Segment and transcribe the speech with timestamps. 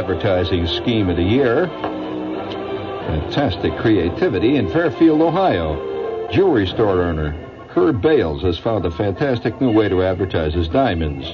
[0.00, 1.66] advertising scheme of the year.
[3.06, 6.26] Fantastic creativity in Fairfield, Ohio.
[6.32, 7.32] Jewelry store owner
[7.68, 11.26] Herb Bales has found a fantastic new way to advertise his diamonds.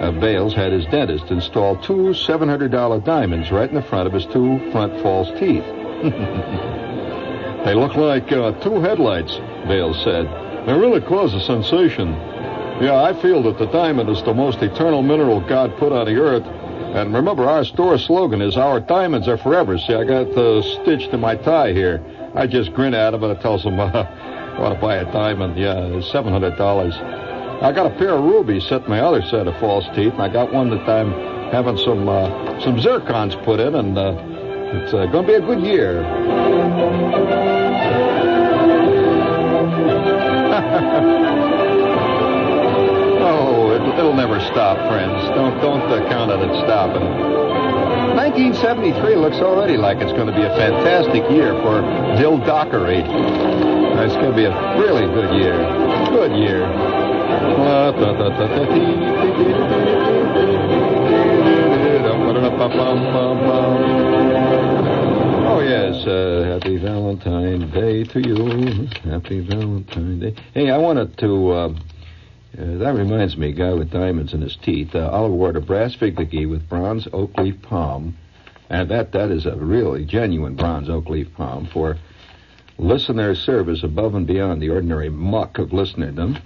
[0.00, 4.24] Uh, Bales had his dentist install two $700 diamonds right in the front of his
[4.24, 5.64] two front false teeth.
[7.66, 9.36] they look like uh, two headlights,
[9.68, 10.24] Bales said.
[10.66, 12.12] They really cause a sensation.
[12.80, 16.16] Yeah, I feel that the diamond is the most eternal mineral God put on the
[16.16, 16.46] earth.
[16.94, 19.78] And remember, our store slogan is Our diamonds are forever.
[19.78, 22.02] See, I got the stitch to my tie here.
[22.34, 25.04] I just grin at him and I tells him, uh, I want to buy a
[25.12, 25.56] diamond.
[25.56, 27.60] Yeah, it's $700.
[27.62, 30.28] I got a pair of rubies set my other set of false teeth, and I
[30.28, 31.12] got one that I'm
[31.50, 34.14] having some uh, some zircons put in, and uh,
[34.74, 36.04] it's uh, going to be a good year.
[43.98, 45.28] It'll never stop, friends.
[45.34, 47.02] Don't don't uh, count on it stopping.
[48.16, 51.82] 1973 looks already like it's going to be a fantastic year for
[52.16, 53.02] dildockery.
[53.02, 55.58] It's going to be a really good year.
[56.10, 56.64] Good year.
[65.50, 66.06] Oh, yes.
[66.06, 68.88] Uh, happy Valentine's Day to you.
[69.10, 70.34] Happy Valentine's Day.
[70.54, 71.50] Hey, I wanted to.
[71.50, 71.74] Uh,
[72.58, 74.94] uh, that reminds me, guy with diamonds in his teeth.
[74.94, 78.16] Oliver wore a brass figurine with bronze oak leaf palm,
[78.68, 81.96] and that that is a really genuine bronze oak leaf palm for
[82.76, 86.40] listener service above and beyond the ordinary muck of listenerdom.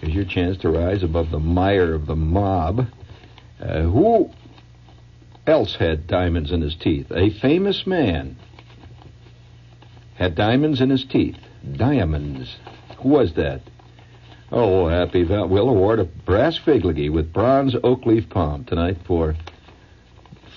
[0.00, 2.88] Here's your chance to rise above the mire of the mob.
[3.60, 4.30] Uh, who
[5.46, 7.10] else had diamonds in his teeth?
[7.12, 8.36] A famous man
[10.16, 11.38] had diamonds in his teeth.
[11.76, 12.56] Diamonds.
[12.98, 13.62] Who was that?
[14.52, 15.48] Oh, happy Val.
[15.48, 19.34] We'll award a brass figurine with bronze oak leaf palm tonight for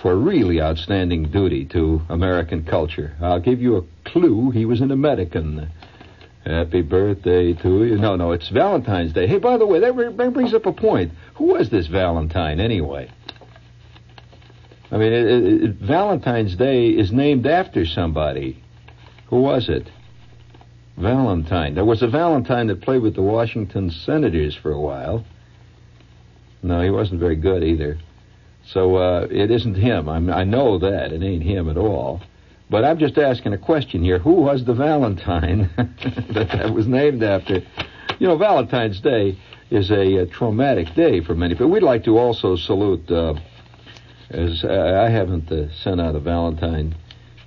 [0.01, 3.16] for really outstanding duty to American culture.
[3.19, 4.51] I'll give you a clue.
[4.51, 5.69] He was an American.
[6.45, 7.97] Happy birthday to you.
[7.97, 9.27] No, no, it's Valentine's Day.
[9.27, 11.11] Hey, by the way, that brings up a point.
[11.35, 13.11] Who was this Valentine anyway?
[14.91, 18.63] I mean, it, it, Valentine's Day is named after somebody.
[19.27, 19.89] Who was it?
[21.00, 21.76] Valentine.
[21.76, 25.24] There was a Valentine that played with the Washington Senators for a while.
[26.62, 27.98] No, he wasn't very good either.
[28.66, 30.10] So uh, it isn't him.
[30.10, 31.12] I'm, I know that.
[31.14, 32.22] It ain't him at all.
[32.70, 34.20] But I'm just asking a question here.
[34.20, 35.70] Who was the Valentine
[36.34, 37.62] that that was named after?
[38.20, 39.38] You know, Valentine's Day
[39.72, 41.70] is a, traumatic day for many people.
[41.70, 43.36] We'd like to also salute, uh,
[44.30, 46.96] as uh, I haven't uh, sent out a Valentine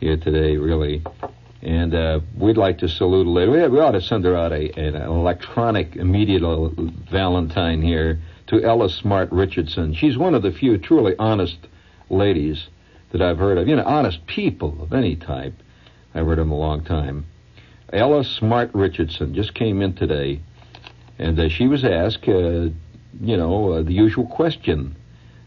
[0.01, 1.03] here today, really.
[1.63, 3.69] And uh, we'd like to salute a lady.
[3.69, 8.19] We, ought to send her out a, an electronic immediate Valentine here
[8.49, 9.95] to Ella Smart Richardson.
[9.95, 11.59] She's one of the few truly honest
[12.11, 12.67] ladies
[13.13, 13.69] that I've heard of.
[13.69, 15.55] You know, honest people of any type.
[16.15, 17.27] I've heard them a long time.
[17.93, 20.41] Ella Smart Richardson just came in today,
[21.19, 22.71] and uh, she was asked, uh,
[23.21, 24.97] you know, uh, the usual question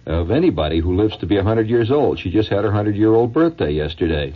[0.05, 2.19] of anybody who lives to be a 100 years old.
[2.19, 4.33] She just had her 100 year old birthday yesterday.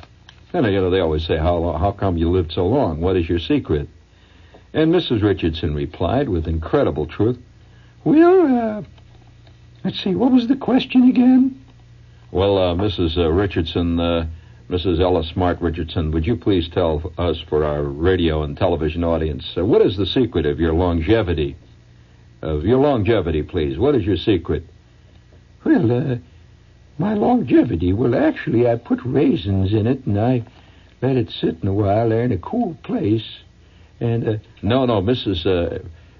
[0.53, 3.01] And, you know, they always say, how, how come you lived so long?
[3.01, 3.87] What is your secret?
[4.73, 5.21] And Mrs.
[5.21, 7.37] Richardson replied with incredible truth,
[8.03, 8.83] Well, uh,
[9.83, 11.63] let's see, what was the question again?
[12.31, 13.17] Well, uh, Mrs.
[13.17, 14.27] Uh, Richardson, uh,
[14.69, 14.99] Mrs.
[14.99, 19.65] Ella Smart Richardson, would you please tell us for our radio and television audience, uh,
[19.65, 21.56] what is the secret of your longevity?
[22.41, 23.77] Of your longevity, please.
[23.77, 24.63] What is your secret?
[25.65, 26.15] Well, uh,
[27.00, 30.44] my longevity, well, actually, I put raisins in it and I
[31.01, 33.40] let it sit in a while there in a cool place.
[34.01, 35.46] And, uh, no, no, Mrs.
[35.46, 35.80] Uh,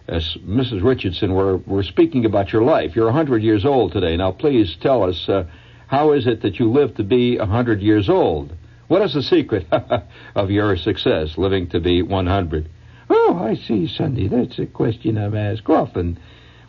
[0.10, 0.84] uh, Mrs.
[0.84, 2.96] Richardson, we're, we're speaking about your life.
[2.96, 4.16] You're a 100 years old today.
[4.18, 5.44] Now, please tell us, uh,
[5.88, 8.56] how is it that you live to be a 100 years old?
[8.88, 9.68] What is the secret
[10.36, 12.70] of your success, living to be 100?
[13.10, 14.28] Oh, I see, Sunday.
[14.28, 16.18] That's a question I'm asked often.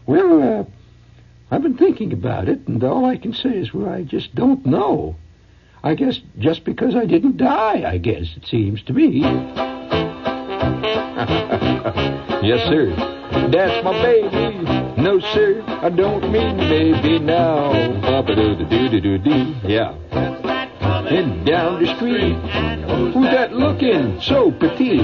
[0.06, 0.64] Well, uh,
[1.50, 4.64] I've been thinking about it, and all I can say is, well, I just don't
[4.64, 5.16] know.
[5.82, 9.20] I guess just because I didn't die, I guess, it seems to me.
[12.42, 12.94] yes, sir.
[13.50, 15.02] That's my baby.
[15.02, 17.72] No, sir, I don't mean baby now.
[18.02, 19.54] Papa-doo-doo-doo-doo-doo.
[19.66, 20.39] Yeah.
[21.10, 22.36] And down the street,
[23.12, 25.00] who's that looking so petite?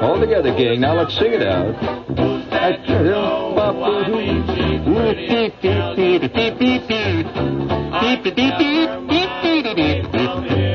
[0.00, 0.80] All together, gang.
[0.80, 1.74] Now let's sing it out.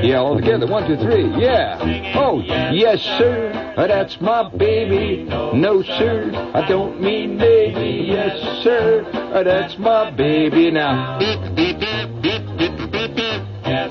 [0.09, 0.65] Yeah, all together.
[0.65, 1.29] One, two, three.
[1.39, 1.77] Yeah.
[2.15, 3.53] Oh, yes, sir.
[3.77, 5.25] That's my baby.
[5.25, 6.31] No, sir.
[6.55, 8.07] I don't mean maybe.
[8.07, 9.03] Yes, sir.
[9.43, 11.19] That's my baby now.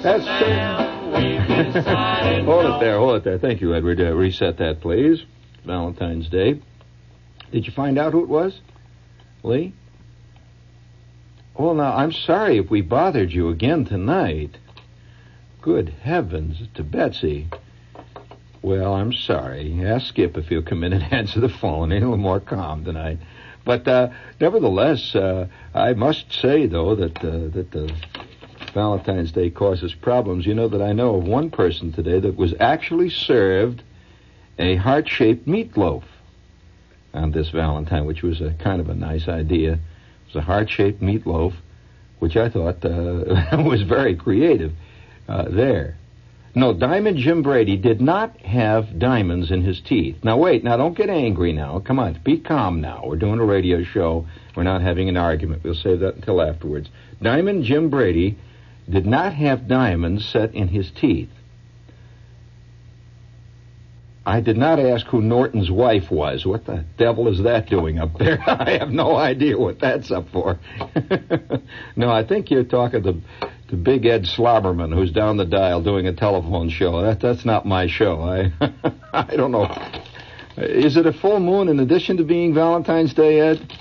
[0.02, 1.84] That's it.
[2.44, 2.98] hold it there.
[2.98, 3.38] Hold it there.
[3.38, 4.00] Thank you, Edward.
[4.00, 5.22] Uh, reset that, please.
[5.64, 6.60] Valentine's Day.
[7.52, 8.58] Did you find out who it was?
[9.44, 9.72] Lee?
[11.56, 14.56] Well, now, I'm sorry if we bothered you again tonight.
[15.60, 17.48] Good heavens, to Betsy.
[18.62, 19.84] Well, I'm sorry.
[19.84, 21.90] Ask Skip if he'll come in and answer the phone.
[21.90, 23.18] He's a little more calm tonight.
[23.64, 24.10] But uh,
[24.40, 27.92] nevertheless, uh, I must say, though, that uh, that the
[28.72, 30.46] Valentine's Day causes problems.
[30.46, 33.82] You know that I know of one person today that was actually served
[34.58, 36.04] a heart-shaped meatloaf
[37.12, 39.74] on this Valentine, which was a kind of a nice idea.
[39.74, 39.80] It
[40.34, 41.54] was a heart-shaped meatloaf,
[42.20, 44.72] which I thought uh, was very creative
[45.28, 45.96] uh, there.
[46.54, 50.16] No, Diamond Jim Brady did not have diamonds in his teeth.
[50.24, 51.78] Now, wait, now don't get angry now.
[51.78, 53.02] Come on, be calm now.
[53.04, 54.26] We're doing a radio show.
[54.56, 55.62] We're not having an argument.
[55.62, 56.88] We'll save that until afterwards.
[57.22, 58.38] Diamond Jim Brady
[58.90, 61.30] did not have diamonds set in his teeth.
[64.28, 66.44] I did not ask who Norton's wife was.
[66.44, 68.42] What the devil is that doing up there?
[68.46, 70.58] I have no idea what that's up for.
[71.96, 73.22] no, I think you're talking to,
[73.68, 77.02] to Big Ed Slobberman, who's down the dial doing a telephone show.
[77.02, 78.20] That that's not my show.
[78.22, 78.52] I
[79.12, 79.66] I don't know.
[80.56, 83.72] Is it a full moon in addition to being Valentine's Day, Ed?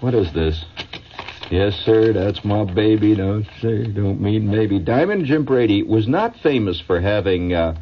[0.00, 0.64] What is this?
[1.50, 3.14] Yes, sir, that's my baby.
[3.16, 4.78] No, sir, don't mean maybe.
[4.78, 7.52] Diamond Jim Brady was not famous for having.
[7.52, 7.80] Uh,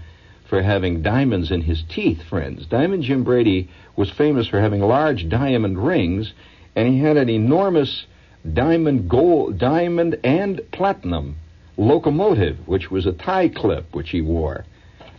[0.48, 2.64] for having diamonds in his teeth, friends.
[2.64, 6.32] Diamond Jim Brady was famous for having large diamond rings,
[6.74, 8.06] and he had an enormous
[8.52, 11.36] diamond gold, diamond and platinum
[11.76, 14.64] locomotive, which was a tie clip which he wore,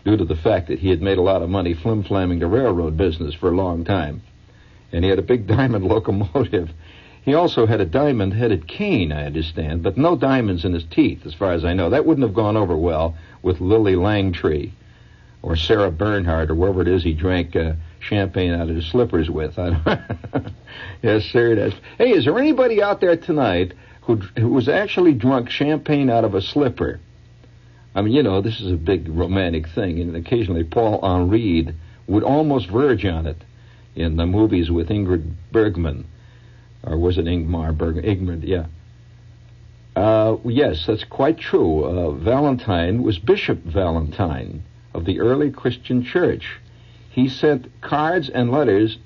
[0.04, 2.98] due to the fact that he had made a lot of money flim-flamming the railroad
[2.98, 4.22] business for a long time.
[4.92, 6.70] And he had a big diamond locomotive.
[7.24, 11.34] He also had a diamond-headed cane, I understand, but no diamonds in his teeth, as
[11.34, 11.90] far as I know.
[11.90, 14.72] That wouldn't have gone over well with Lillie Langtry
[15.42, 19.30] or Sarah Bernhardt or wherever it is he drank uh, champagne out of his slippers
[19.30, 19.58] with.
[21.02, 21.74] yes, sir, it is.
[21.98, 26.36] Hey, is there anybody out there tonight who who was actually drunk champagne out of
[26.36, 27.00] a slipper?
[27.96, 31.74] I mean, you know, this is a big romantic thing, and occasionally Paul Henreid
[32.08, 33.38] would almost verge on it
[33.96, 36.06] in the movies with Ingrid Bergman,
[36.84, 38.06] or was it Ingmar Bergman?
[38.06, 38.66] Ingrid, yeah.
[39.96, 41.84] Uh, yes, that's quite true.
[41.84, 44.64] Uh, Valentine was Bishop Valentine
[44.94, 46.60] of the early Christian church.
[47.12, 48.98] He sent cards and letters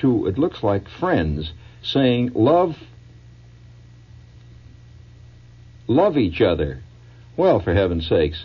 [0.00, 2.76] to, it looks like, friends, saying, Love,
[5.86, 6.82] love each other.
[7.36, 8.44] Well, for heaven's sakes.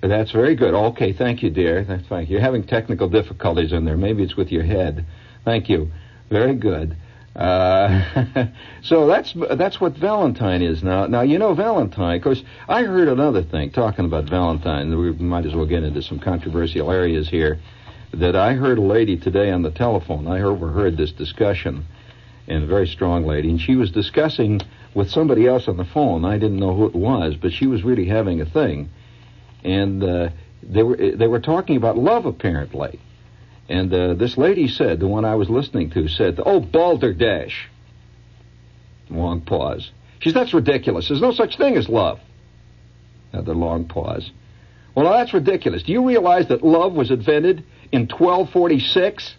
[0.00, 0.72] That's very good.
[0.72, 1.84] Okay, thank you, dear.
[2.08, 2.36] Thank you.
[2.36, 3.98] You're having technical difficulties in there.
[3.98, 5.04] Maybe it's with your head.
[5.44, 5.90] Thank you.
[6.30, 6.96] Very good.
[7.34, 8.46] Uh,
[8.82, 11.06] so that's that's what Valentine is now.
[11.06, 12.16] Now you know Valentine.
[12.16, 14.96] Of course, I heard another thing talking about Valentine.
[14.98, 17.60] We might as well get into some controversial areas here.
[18.12, 20.26] That I heard a lady today on the telephone.
[20.26, 21.86] I overheard this discussion,
[22.48, 24.60] and a very strong lady, and she was discussing
[24.94, 26.24] with somebody else on the phone.
[26.24, 28.90] I didn't know who it was, but she was really having a thing,
[29.62, 30.30] and uh,
[30.64, 32.98] they were they were talking about love apparently
[33.70, 37.68] and uh, this lady said, the one I was listening to, said, Oh, balderdash.
[39.08, 39.92] Long pause.
[40.18, 41.06] She said, That's ridiculous.
[41.06, 42.18] There's no such thing as love.
[43.32, 44.28] Another long pause.
[44.92, 45.84] Well, now that's ridiculous.
[45.84, 49.36] Do you realize that love was invented in 1246?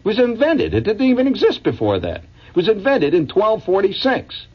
[0.00, 0.74] It was invented.
[0.74, 2.24] It didn't even exist before that.
[2.48, 4.46] It was invented in 1246.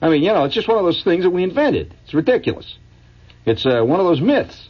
[0.00, 1.94] I mean, you know, it's just one of those things that we invented.
[2.02, 2.76] It's ridiculous.
[3.46, 4.68] It's uh, one of those myths.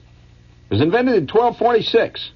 [0.69, 2.33] It was invented in 1246.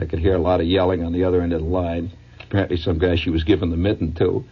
[0.00, 2.10] I could hear a lot of yelling on the other end of the line.
[2.40, 4.44] Apparently, some guy she was giving the mitten to.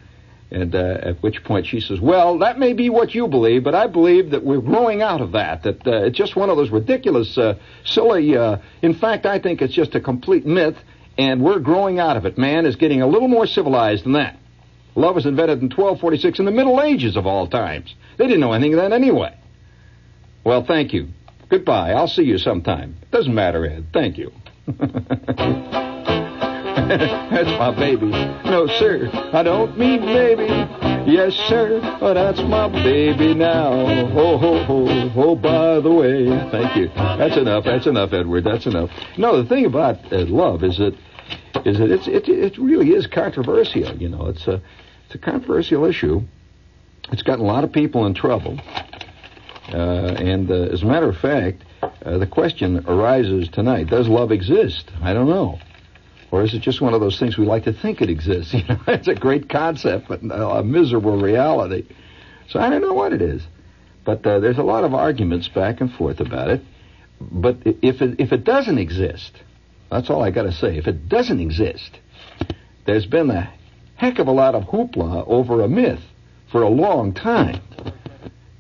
[0.51, 3.75] And uh, at which point she says, Well, that may be what you believe, but
[3.75, 5.63] I believe that we're growing out of that.
[5.63, 8.37] That uh, it's just one of those ridiculous, uh, silly.
[8.37, 10.77] Uh, in fact, I think it's just a complete myth,
[11.19, 12.39] and we're growing out of it.
[12.39, 14.39] Man is getting a little more civilized than that.
[14.95, 17.95] Love was invented in 1246 in the Middle Ages of all times.
[18.17, 19.37] They didn't know anything of that anyway.
[20.45, 21.09] Well, thank you.
[21.49, 21.93] Goodbye.
[21.93, 22.97] I'll see you sometime.
[23.11, 23.87] Doesn't matter, Ed.
[23.93, 24.33] Thank you.
[26.89, 28.07] that's my baby.
[28.11, 30.47] No, sir, I don't mean baby.
[31.11, 33.71] Yes, sir, but that's my baby now.
[34.09, 36.27] Ho, ho, ho, ho, by the way.
[36.51, 36.89] Thank you.
[36.95, 37.65] That's enough.
[37.65, 38.45] That's enough, Edward.
[38.45, 38.91] That's enough.
[39.17, 40.95] No, the thing about uh, love is that
[41.65, 43.97] is that it's, it, it really is controversial.
[43.97, 44.61] You know, it's a,
[45.07, 46.21] It's a controversial issue.
[47.11, 48.61] It's gotten a lot of people in trouble.
[49.73, 54.33] Uh, and uh, as a matter of fact, uh, the question arises tonight: Does love
[54.33, 54.91] exist?
[55.03, 55.59] I don't know.
[56.31, 58.55] Or is it just one of those things we like to think it exists?
[58.59, 61.87] You know, it's a great concept, but a miserable reality.
[62.49, 63.47] So I don't know what it is.
[64.05, 66.63] But uh, there's a lot of arguments back and forth about it.
[67.21, 69.33] But if it, if it doesn't exist,
[69.91, 70.77] that's all I got to say.
[70.77, 71.99] If it doesn't exist,
[72.87, 73.53] there's been a
[73.97, 76.01] heck of a lot of hoopla over a myth
[76.51, 77.61] for a long time.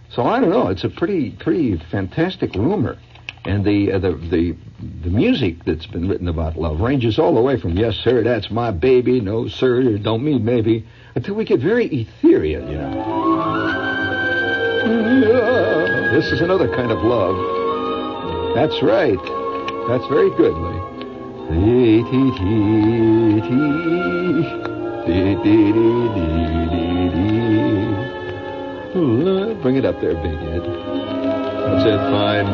[0.09, 0.67] So I don't know.
[0.67, 2.97] It's a pretty, pretty fantastic rumor.
[3.45, 4.55] And the, uh, the, the,
[5.03, 8.49] the music that's been written about love ranges all the way from, yes, sir, that's
[8.49, 10.85] my baby, no, sir, don't mean maybe,
[11.15, 13.93] until we get very ethereal, you know.
[16.13, 17.35] This is another kind of love.
[18.55, 19.19] That's right.
[19.87, 20.79] That's very good, Lee.
[29.61, 31.32] Bring it up there, Big Ed.
[31.73, 32.45] That's it, fine.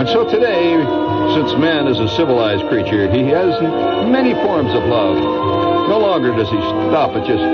[0.00, 0.72] And so today,
[1.36, 3.60] since man is a civilized creature, he has
[4.08, 5.16] many forms of love.
[5.88, 7.44] No longer does he stop at just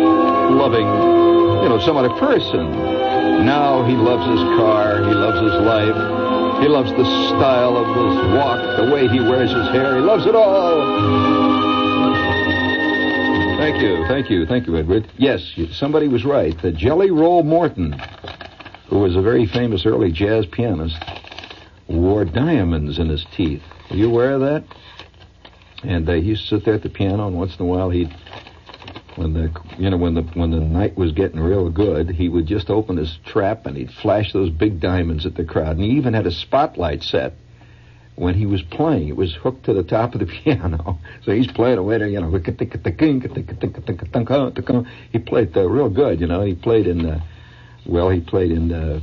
[0.54, 2.70] loving, you know, some other person.
[3.44, 8.34] Now he loves his car, he loves his life, he loves the style of his
[8.38, 10.78] walk, the way he wears his hair, he loves it all.
[13.58, 15.10] Thank you, thank you, thank you, Edward.
[15.18, 16.56] Yes, somebody was right.
[16.62, 18.00] The Jelly Roll Morton,
[18.88, 20.96] who was a very famous early jazz pianist,
[21.88, 23.62] wore diamonds in his teeth.
[23.90, 24.64] Are you aware of that?
[25.82, 27.90] And uh, he used to sit there at the piano, and once in a while
[27.90, 28.14] he'd,
[29.16, 32.46] when the you know when the when the night was getting real good, he would
[32.46, 35.76] just open his trap and he'd flash those big diamonds at the crowd.
[35.76, 37.34] And he even had a spotlight set
[38.18, 39.08] when he was playing.
[39.08, 40.98] It was hooked to the top of the piano.
[41.24, 42.30] So he's playing away there, you know.
[45.12, 46.42] He played uh, real good, you know.
[46.42, 47.20] He played in, uh,
[47.86, 49.00] well, he played in uh,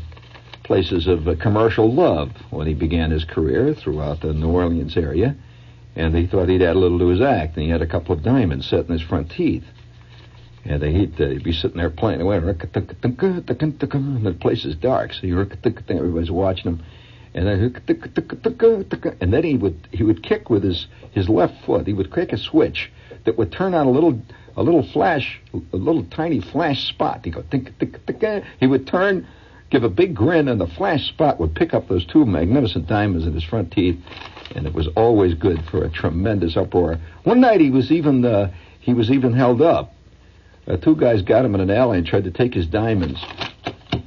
[0.64, 5.36] places of uh, commercial love when he began his career throughout the New Orleans area.
[5.96, 7.56] And he thought he'd add a little to his act.
[7.56, 9.64] And he had a couple of diamonds set in his front teeth.
[10.66, 12.38] And he'd, uh, he'd be sitting there playing away.
[12.38, 16.84] And the place is dark, so everybody's watching him
[17.36, 17.60] and then
[19.20, 21.86] and then he would he would kick with his his left foot.
[21.86, 22.92] He would kick a switch
[23.26, 24.22] that would turn on a little
[24.58, 27.22] a little flash, a little tiny flash spot.
[27.24, 28.44] He go tick tick tick.
[28.60, 29.28] He would turn,
[29.70, 33.28] give a big grin, and the flash spot would pick up those two magnificent diamonds
[33.28, 33.98] in his front teeth,
[34.56, 36.98] and it was always good for a tremendous uproar.
[37.24, 39.94] One night he was even uh, he was even held up.
[40.68, 43.24] Uh, two guys got him in an alley and tried to take his diamonds,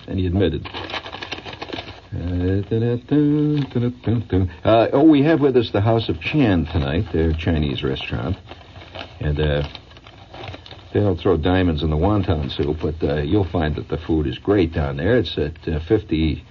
[0.06, 0.68] and he admitted.
[4.64, 8.36] Uh, oh, we have with us the House of Chan tonight, their Chinese restaurant.
[9.20, 9.68] And uh,
[10.92, 14.26] they don't throw diamonds in the wonton soup, but uh, you'll find that the food
[14.26, 15.18] is great down there.
[15.18, 16.42] It's at uh, 52nd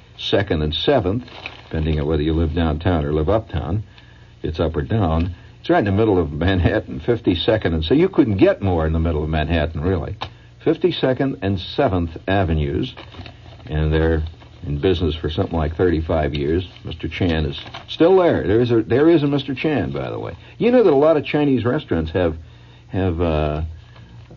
[0.63, 1.27] and 7th,
[1.63, 3.83] depending on whether you live downtown or live uptown.
[4.43, 5.33] It's up or down.
[5.59, 8.93] It's right in the middle of Manhattan, 52nd and so you couldn't get more in
[8.93, 10.15] the middle of Manhattan, really.
[10.63, 12.93] 52nd and 7th Avenues,
[13.65, 14.23] and they're
[14.65, 16.67] in business for something like 35 years.
[16.83, 17.09] Mr.
[17.09, 18.45] Chan is still there.
[18.45, 19.55] There is a there is a Mr.
[19.55, 20.35] Chan, by the way.
[20.57, 22.37] You know that a lot of Chinese restaurants have
[22.89, 23.63] have uh,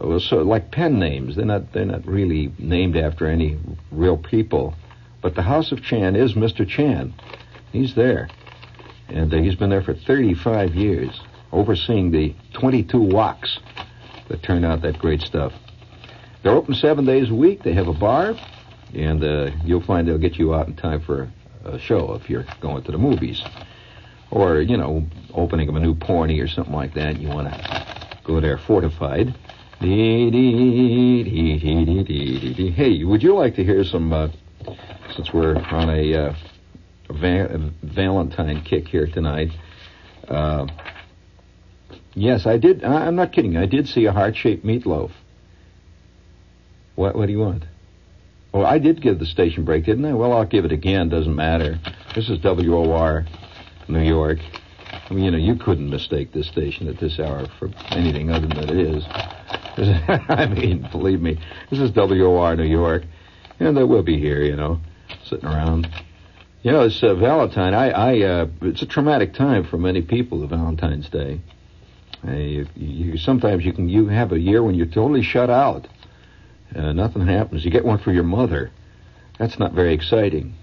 [0.01, 1.37] well, so like pen names.
[1.37, 3.59] They're not they're not really named after any
[3.91, 4.75] real people,
[5.23, 6.67] but the House of Chan is Mr.
[6.67, 7.15] Chan.
[7.73, 8.29] He's there,
[9.09, 11.21] and uh, he's been there for 35 years,
[11.53, 13.59] overseeing the 22 woks
[14.29, 15.53] that turn out that great stuff.
[16.43, 17.63] They're open seven days a week.
[17.63, 18.35] They have a bar
[18.95, 21.31] and uh, you'll find they'll get you out in time for
[21.65, 23.43] a show if you're going to the movies,
[24.31, 27.21] or you know, opening of a new porny or something like that.
[27.21, 29.35] You want to go there fortified.
[29.81, 29.87] Hey,
[33.03, 34.13] would you like to hear some?
[34.13, 34.29] Uh,
[35.17, 36.35] since we're on a, uh,
[37.09, 39.53] va- Valentine kick here tonight.
[40.29, 40.67] Uh,
[42.15, 42.85] yes, I did.
[42.85, 43.57] I, I'm not kidding.
[43.57, 45.13] I did see a heart-shaped meatloaf.
[46.97, 47.17] What?
[47.17, 47.65] What do you want?
[48.53, 50.13] Well, I did give the station break, didn't I?
[50.13, 51.09] Well, I'll give it again.
[51.09, 51.79] Doesn't matter.
[52.15, 53.25] This is WOR,
[53.89, 54.41] New York.
[55.09, 58.47] I mean, you know, you couldn't mistake this station at this hour for anything other
[58.47, 59.05] than it is.
[60.29, 61.39] I mean, believe me,
[61.71, 63.03] this is WOR, New York,
[63.59, 64.81] and they will be here, you know,
[65.25, 65.87] sitting around
[66.63, 67.73] You know, it's uh, Valentine.
[67.73, 70.41] I, I, uh, it's a traumatic time for many people.
[70.41, 71.41] The Valentine's Day.
[72.27, 75.87] Uh, you, you, sometimes you can you have a year when you're totally shut out.
[76.75, 77.65] Uh, nothing happens.
[77.65, 78.71] You get one for your mother.
[79.39, 80.55] That's not very exciting.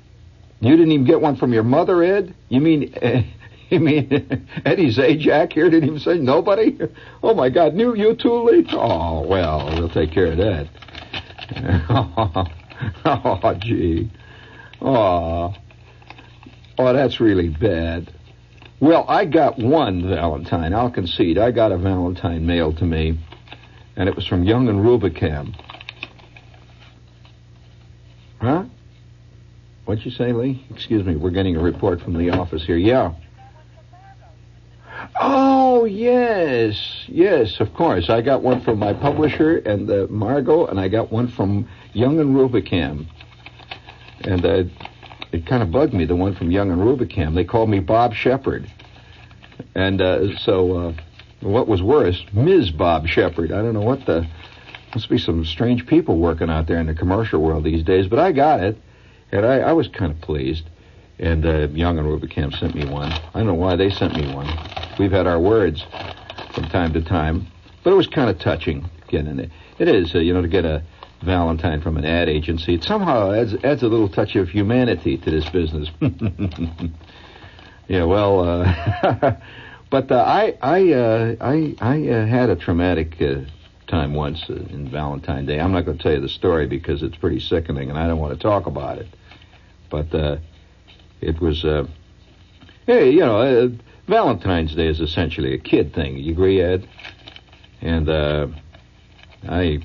[0.60, 2.36] You didn't even get one from your mother, Ed?
[2.50, 3.24] You mean uh,
[3.72, 6.78] you mean Eddie Zajac here didn't even say nobody?
[7.22, 8.66] Oh my God, knew you too, Lee?
[8.72, 10.70] Oh well, we'll take care of that.
[13.06, 14.10] oh gee,
[14.82, 15.54] oh.
[16.80, 18.14] Oh, that's really bad.
[18.80, 20.74] Well, I got one Valentine.
[20.74, 21.40] I'll concede.
[21.40, 23.18] I got a Valentine mailed to me,
[23.96, 25.56] and it was from Young and Rubicam.
[28.40, 28.66] Huh?
[29.86, 30.64] What'd you say, Lee?
[30.70, 31.16] Excuse me.
[31.16, 32.78] We're getting a report from the office here.
[32.78, 33.16] Yeah.
[35.16, 38.10] Oh yes, yes, of course.
[38.10, 42.20] I got one from my publisher and uh, Margot, and I got one from Young
[42.20, 43.08] and Rubicam.
[44.22, 44.64] And uh,
[45.32, 47.36] it kind of bugged me, the one from Young and Rubicam.
[47.36, 48.70] They called me Bob Shepard.
[49.76, 50.94] And uh, so, uh,
[51.42, 52.72] what was worse, Ms.
[52.72, 53.52] Bob Shepard.
[53.52, 54.28] I don't know what the.
[54.96, 58.20] Must be some strange people working out there in the commercial world these days, but
[58.20, 58.78] I got it,
[59.32, 60.64] and I, I was kind of pleased.
[61.20, 63.12] And uh, Young and Rubicam sent me one.
[63.12, 64.48] I don't know why they sent me one.
[65.00, 65.86] We've had our words
[66.54, 67.48] from time to time,
[67.84, 69.52] but it was kind of touching getting it.
[69.80, 70.84] It is, uh, you know, to get a
[71.22, 72.76] Valentine from an ad agency.
[72.76, 75.90] It somehow adds adds a little touch of humanity to this business.
[77.88, 79.34] yeah, well, uh,
[79.90, 83.42] but uh, I I uh, I I uh, had a traumatic uh,
[83.88, 85.60] time once uh, in Valentine Day.
[85.60, 88.20] I'm not going to tell you the story because it's pretty sickening, and I don't
[88.20, 89.08] want to talk about it.
[89.90, 90.40] But
[91.22, 91.64] it was,
[92.86, 93.72] hey, you know,
[94.08, 96.18] Valentine's Day is essentially a kid thing.
[96.18, 96.88] You agree, Ed?
[97.82, 98.48] And uh,
[99.48, 99.80] I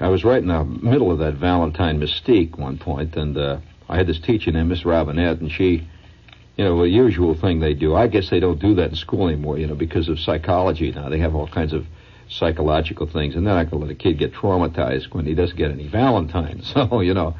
[0.00, 3.96] I was right in the middle of that Valentine mystique one point, and uh, I
[3.96, 5.88] had this teacher named Miss Robinette, and she,
[6.56, 7.94] you know, a usual thing they do.
[7.94, 11.08] I guess they don't do that in school anymore, you know, because of psychology now.
[11.08, 11.86] They have all kinds of
[12.28, 15.70] psychological things, and then I can let a kid get traumatized when he doesn't get
[15.70, 16.72] any Valentines.
[16.88, 17.34] So, you know,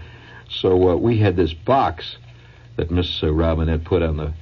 [0.48, 2.16] so uh, we had this box
[2.76, 4.32] that Miss Robinette put on the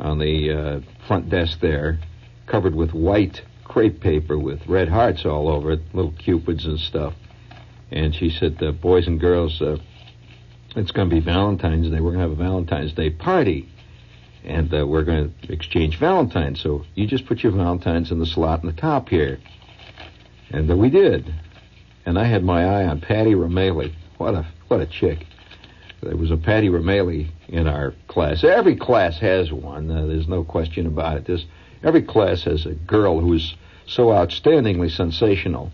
[0.00, 1.98] on the uh, front desk there,
[2.46, 7.14] covered with white crepe paper with red hearts all over it, little cupids and stuff
[7.90, 9.76] and she said, uh, "Boys and girls, uh,
[10.76, 12.00] it's going to be Valentine's Day.
[12.00, 13.68] We're going to have a Valentine's Day party,
[14.44, 16.60] and uh, we're going to exchange Valentines.
[16.60, 19.38] So you just put your Valentines in the slot in the top here."
[20.50, 21.32] And uh, we did,
[22.06, 23.94] and I had my eye on Patty Romali.
[24.18, 25.26] What a what a chick!
[26.02, 28.42] There was a Patty Romali in our class.
[28.42, 29.90] Every class has one.
[29.90, 31.26] Uh, there's no question about it.
[31.26, 31.44] There's,
[31.82, 33.54] every class has a girl who's
[33.86, 35.70] so outstandingly sensational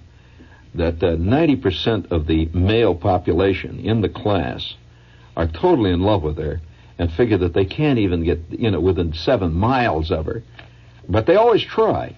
[0.74, 4.74] that uh, 90% of the male population in the class
[5.36, 6.60] are totally in love with her
[6.98, 10.42] and figure that they can't even get, you know, within seven miles of her.
[11.08, 12.16] But they always try.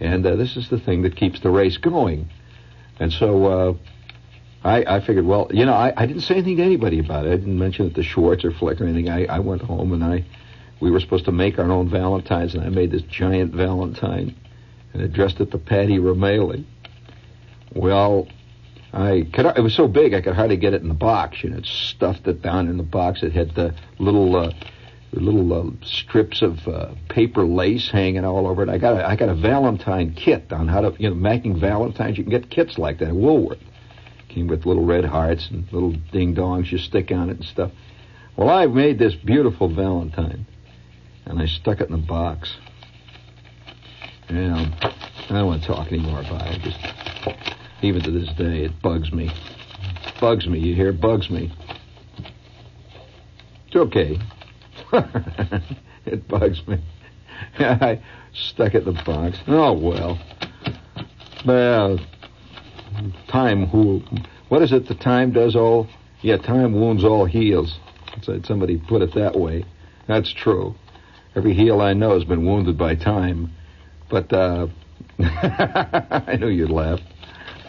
[0.00, 2.28] And uh, this is the thing that keeps the race going.
[2.98, 3.74] And so uh,
[4.64, 7.32] I, I figured, well, you know, I, I didn't say anything to anybody about it.
[7.32, 9.08] I didn't mention it to Schwartz or Flick or anything.
[9.08, 10.24] I, I went home and I,
[10.80, 14.34] we were supposed to make our own Valentines, and I made this giant Valentine
[14.92, 16.64] and addressed it to Patty Romali.
[17.74, 18.28] Well,
[18.92, 19.46] I could.
[19.46, 21.42] It was so big I could hardly get it in the box.
[21.42, 23.22] You know, it stuffed it down in the box.
[23.22, 24.36] It had the little.
[24.36, 24.52] Uh,
[25.12, 28.68] little uh, strips of uh, paper lace hanging all over it.
[28.68, 32.18] I got a, I got a Valentine kit on how to you know making Valentines.
[32.18, 33.58] You can get kits like that at Woolworth.
[34.28, 37.72] Came with little red hearts and little ding dongs you stick on it and stuff.
[38.36, 40.46] Well, I've made this beautiful Valentine,
[41.24, 42.54] and I stuck it in the box.
[44.28, 46.60] And I don't want to talk anymore about it.
[46.60, 46.78] Just
[47.82, 49.30] even to this day, it bugs me.
[50.20, 50.92] Bugs me, you hear?
[50.92, 51.52] Bugs me.
[53.66, 54.18] It's okay.
[56.06, 56.82] it bugs me.
[57.58, 59.38] I stuck it in the box.
[59.46, 60.18] Oh, well.
[61.46, 61.98] Well,
[63.28, 64.02] time who.
[64.48, 64.88] What is it?
[64.88, 65.88] The time does all.
[66.20, 67.78] Yeah, time wounds all heals.
[68.44, 69.64] Somebody put it that way.
[70.08, 70.74] That's true.
[71.36, 73.52] Every heel I know has been wounded by time.
[74.10, 74.66] But, uh,
[75.18, 77.00] I knew you'd laugh.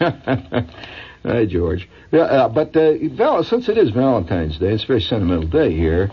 [0.00, 1.88] Hi, George.
[2.10, 5.76] Yeah, uh, but uh, Val, since it is Valentine's Day, it's a very sentimental day
[5.76, 6.10] here.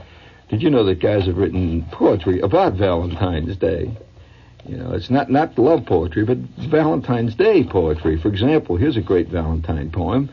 [0.49, 3.97] Did you know that guys have written poetry about Valentine's Day?
[4.67, 6.37] You know, it's not not love poetry, but
[6.69, 8.19] Valentine's Day poetry.
[8.19, 10.29] For example, here's a great Valentine poem.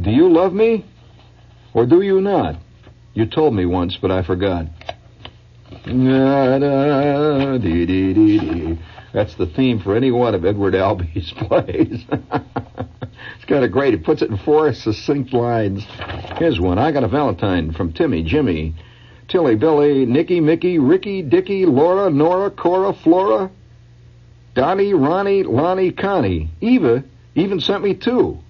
[0.00, 0.86] Do you love me,
[1.74, 2.56] or do you not?
[3.12, 4.66] You told me once, but I forgot.
[9.12, 12.04] That's the theme for any one of Edward Albee's plays.
[12.10, 13.92] it's kind of great.
[13.94, 15.84] He puts it in four succinct lines.
[16.38, 16.78] Here's one.
[16.78, 18.74] I got a Valentine from Timmy, Jimmy,
[19.28, 23.50] Tilly, Billy, Nicky, Mickey, Ricky, Dicky, Laura, Nora, Cora, Flora,
[24.58, 26.50] Donnie, Ronnie, Lonnie, Connie.
[26.60, 27.04] Eva
[27.36, 28.40] even sent me two.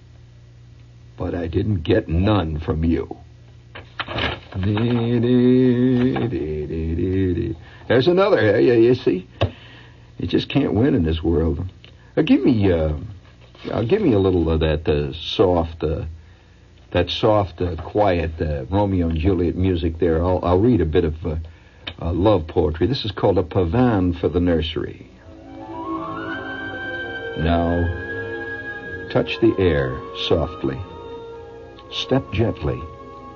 [1.15, 3.15] But I didn't get none from you.
[7.87, 8.59] There's another.
[8.59, 9.27] Yeah, you see,
[10.17, 11.63] you just can't win in this world.
[12.17, 12.93] Uh, give me, uh,
[13.69, 16.05] uh, give me a little of that uh, soft, uh,
[16.89, 20.25] that soft, uh, quiet uh, Romeo and Juliet music there.
[20.25, 21.35] I'll, I'll read a bit of uh,
[22.01, 22.87] uh, love poetry.
[22.87, 25.05] This is called a pavan for the nursery.
[27.43, 27.87] Now,
[29.11, 29.97] touch the air
[30.27, 30.77] softly.
[31.89, 32.75] Step gently.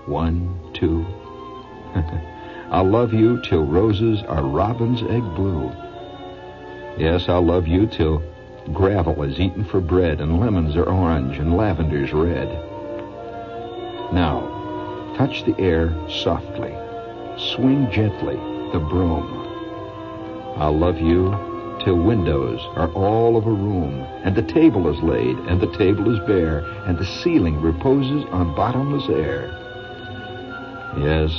[0.07, 1.05] One, two.
[2.69, 5.71] I'll love you till roses are robin's egg blue.
[6.97, 8.21] Yes, I'll love you till
[8.73, 12.49] gravel is eaten for bread and lemons are orange and lavender's red.
[14.11, 16.75] Now, touch the air softly.
[17.55, 18.35] Swing gently
[18.73, 19.39] the broom.
[20.57, 21.52] I'll love you
[21.83, 23.93] till windows are all of a room,
[24.23, 28.55] and the table is laid, and the table is bare, and the ceiling reposes on
[28.55, 29.47] bottomless air.
[30.97, 31.31] Yes,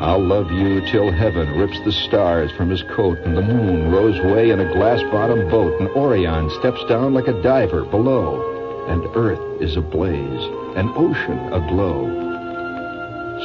[0.00, 4.18] I'll love you till heaven rips the stars from his coat, and the moon rows
[4.18, 9.60] away in a glass-bottomed boat, and Orion steps down like a diver below, and earth
[9.60, 10.44] is ablaze,
[10.76, 12.08] and ocean aglow.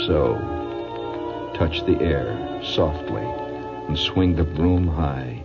[0.07, 0.39] So,
[1.57, 3.25] touch the air softly,
[3.87, 5.44] and swing the broom high.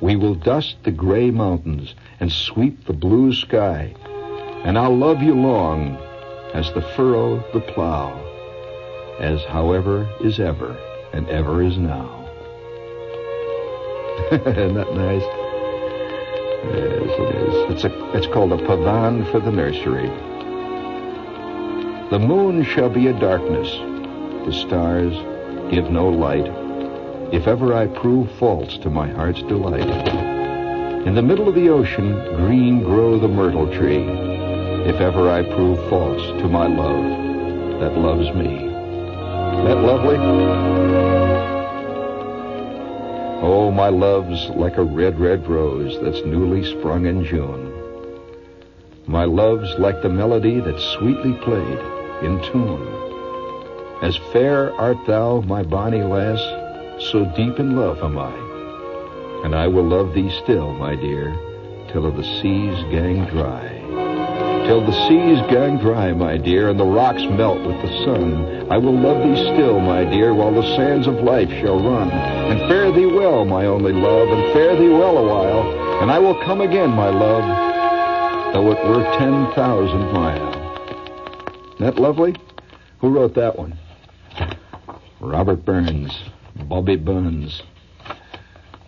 [0.00, 3.94] We will dust the gray mountains and sweep the blue sky,
[4.64, 5.96] and I'll love you long
[6.54, 8.16] as the furrow the plow,
[9.18, 10.76] as however is ever
[11.12, 12.14] and ever is now.
[14.32, 15.22] Isn't that nice?
[16.64, 17.70] Yes, it is.
[17.72, 20.08] It's, a, it's called a pavan for the nursery.
[22.10, 23.68] The moon shall be a darkness.
[24.46, 25.12] The stars
[25.72, 26.67] give no light
[27.32, 29.86] if ever I prove false to my heart's delight.
[31.06, 34.02] In the middle of the ocean, green grow the myrtle tree.
[34.88, 38.66] If ever I prove false to my love that loves me.
[39.66, 40.16] That lovely?
[43.40, 47.72] Oh, my love's like a red, red rose that's newly sprung in June.
[49.06, 51.78] My love's like the melody that's sweetly played
[52.22, 52.98] in tune.
[54.02, 56.40] As fair art thou, my bonny lass,
[57.00, 58.34] so deep in love am I.
[59.44, 61.32] And I will love thee still, my dear,
[61.92, 63.76] till the seas gang dry.
[64.66, 68.70] Till the seas gang dry, my dear, and the rocks melt with the sun.
[68.70, 72.10] I will love thee still, my dear, while the sands of life shall run.
[72.10, 76.02] And fare thee well, my only love, and fare thee well a while.
[76.02, 80.56] And I will come again, my love, though it were ten thousand miles.
[81.78, 82.34] That lovely?
[83.00, 83.78] Who wrote that one?
[85.20, 86.12] Robert Burns.
[86.68, 87.62] Bobby Burns.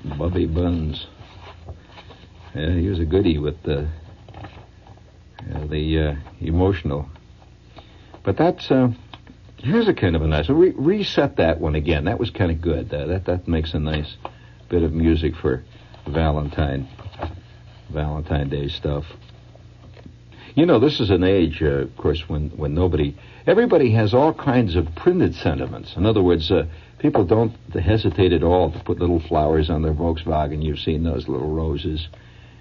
[0.05, 1.07] Bobby Burns.
[2.55, 3.89] Yeah, he was a goodie with the
[5.55, 7.09] uh, the uh, emotional.
[8.23, 8.89] But that's uh,
[9.57, 10.51] here's a kind of a nice.
[10.51, 12.05] Re- reset that one again.
[12.05, 12.93] That was kind of good.
[12.93, 14.15] Uh, that that makes a nice
[14.69, 15.65] bit of music for
[16.07, 16.87] Valentine
[17.91, 19.05] Valentine Day stuff.
[20.55, 23.17] You know, this is an age, uh, of course, when when nobody,
[23.47, 25.95] everybody has all kinds of printed sentiments.
[25.97, 26.67] In other words, uh,
[27.01, 30.63] people don't hesitate at all to put little flowers on their Volkswagen.
[30.63, 32.09] You've seen those little roses.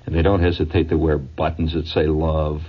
[0.06, 2.62] And they don't hesitate to wear buttons that say love.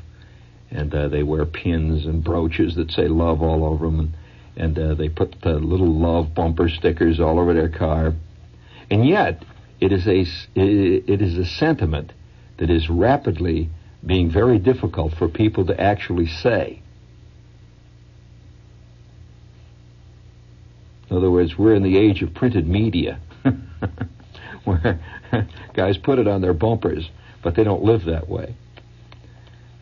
[0.70, 4.00] And uh, they wear pins and brooches that say love all over them.
[4.00, 4.14] And,
[4.56, 8.14] and uh, they put uh, little love bumper stickers all over their car.
[8.90, 9.44] And yet,
[9.80, 12.12] it is a, it is a sentiment
[12.58, 13.70] that is rapidly
[14.04, 16.82] being very difficult for people to actually say.
[21.10, 23.20] In other words, we're in the age of printed media,
[24.64, 25.00] where
[25.74, 27.10] guys put it on their bumpers,
[27.42, 28.54] but they don't live that way.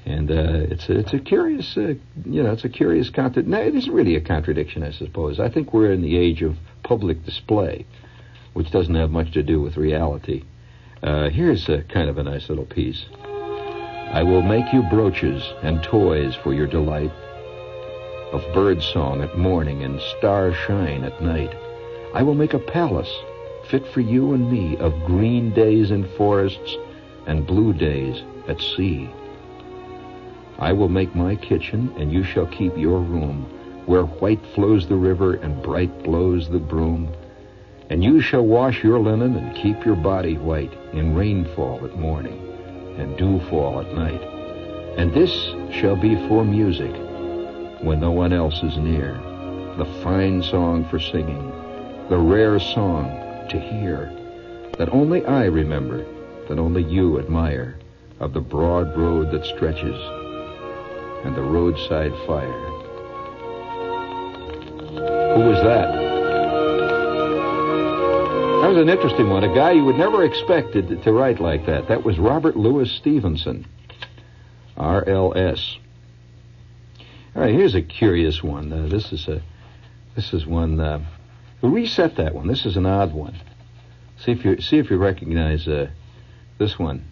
[0.06, 3.50] And uh, it's a, it's a curious, uh, you know, it's a curious contradiction.
[3.50, 5.38] No, it isn't really a contradiction, I suppose.
[5.38, 7.84] I think we're in the age of public display,
[8.54, 10.44] which doesn't have much to do with reality.
[11.02, 13.04] Uh, here's a kind of a nice little piece.
[13.12, 17.12] I will make you brooches and toys for your delight
[18.32, 21.54] of bird song at morning and star shine at night.
[22.14, 23.12] I will make a palace
[23.68, 26.76] fit for you and me of green days in forests
[27.26, 29.10] and blue days at sea.
[30.58, 33.44] I will make my kitchen, and you shall keep your room,
[33.86, 37.12] where white flows the river and bright blows the broom.
[37.90, 42.44] And you shall wash your linen and keep your body white in rainfall at morning
[42.98, 44.20] and dewfall at night.
[44.98, 45.30] And this
[45.72, 46.94] shall be for music
[47.80, 49.14] when no one else is near.
[49.76, 51.52] the fine song for singing,
[52.08, 53.06] the rare song
[53.48, 54.12] to hear,
[54.76, 56.04] that only I remember,
[56.48, 57.78] that only you admire,
[58.18, 59.96] of the broad road that stretches,
[61.24, 62.64] and the roadside fire.
[65.36, 65.92] Who was that?
[68.62, 69.44] That was an interesting one.
[69.44, 71.86] A guy you would never expect to, to write like that.
[71.86, 73.66] That was Robert Louis Stevenson.
[74.76, 75.78] RLS.
[77.38, 78.72] All right, here's a curious one.
[78.72, 79.40] Uh, this is a,
[80.16, 80.80] this is one.
[80.80, 81.04] Uh,
[81.62, 82.48] reset that one.
[82.48, 83.36] This is an odd one.
[84.16, 85.88] See if you see if you recognize uh,
[86.58, 87.04] this one.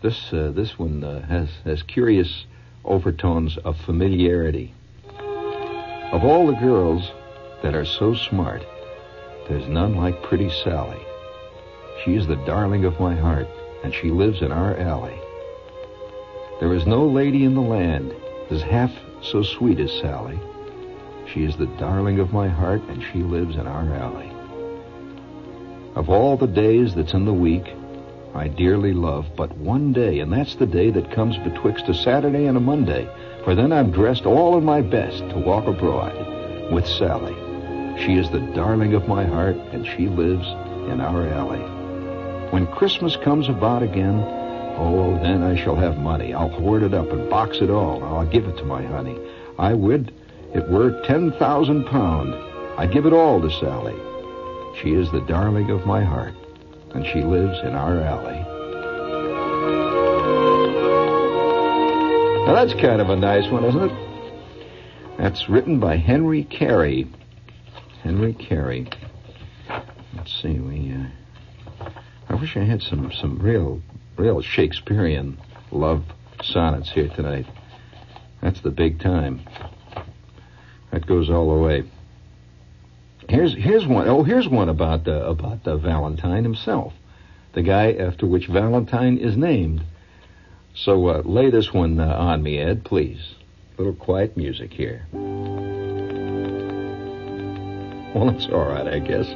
[0.00, 2.46] This uh, this one uh, has has curious
[2.84, 4.72] overtones of familiarity.
[6.12, 7.10] Of all the girls
[7.64, 8.64] that are so smart,
[9.48, 11.04] there's none like pretty Sally.
[12.04, 13.48] She is the darling of my heart,
[13.82, 15.18] and she lives in our alley.
[16.60, 18.14] There is no lady in the land
[18.50, 18.92] is half
[19.30, 20.38] so sweet as Sally.
[21.32, 24.30] She is the darling of my heart, and she lives in our alley.
[25.94, 27.64] Of all the days that's in the week,
[28.34, 32.46] I dearly love but one day, and that's the day that comes betwixt a Saturday
[32.46, 33.08] and a Monday,
[33.44, 37.34] for then I'm dressed all in my best to walk abroad with Sally.
[38.04, 40.46] She is the darling of my heart, and she lives
[40.90, 41.62] in our alley.
[42.50, 44.18] When Christmas comes about again,
[44.76, 46.34] oh, then I shall have money.
[46.34, 48.02] I'll hoard it up and box it all.
[48.04, 49.18] I'll give it to my honey.
[49.58, 50.12] I would,
[50.54, 52.34] it were ten thousand pound.
[52.78, 53.94] I'd give it all to Sally.
[54.82, 56.34] She is the darling of my heart,
[56.94, 58.44] and she lives in our alley.
[62.46, 65.18] Now that's kind of a nice one, isn't it?
[65.18, 67.06] That's written by Henry Carey.
[68.02, 68.88] Henry Carey.
[70.16, 70.92] Let's see, we.
[70.92, 71.88] Uh,
[72.28, 73.80] I wish I had some some real
[74.16, 75.38] real Shakespearean
[75.70, 76.04] love
[76.42, 77.46] sonnets here tonight.
[78.40, 79.42] That's the big time.
[80.90, 81.84] That goes all the way.
[83.28, 84.06] Here's here's one.
[84.06, 86.92] Oh, here's one about uh, about uh, Valentine himself,
[87.54, 89.82] the guy after which Valentine is named.
[90.74, 93.34] So uh, lay this one uh, on me, Ed, please.
[93.76, 95.06] A little quiet music here.
[98.14, 99.26] Well, it's all right, I guess.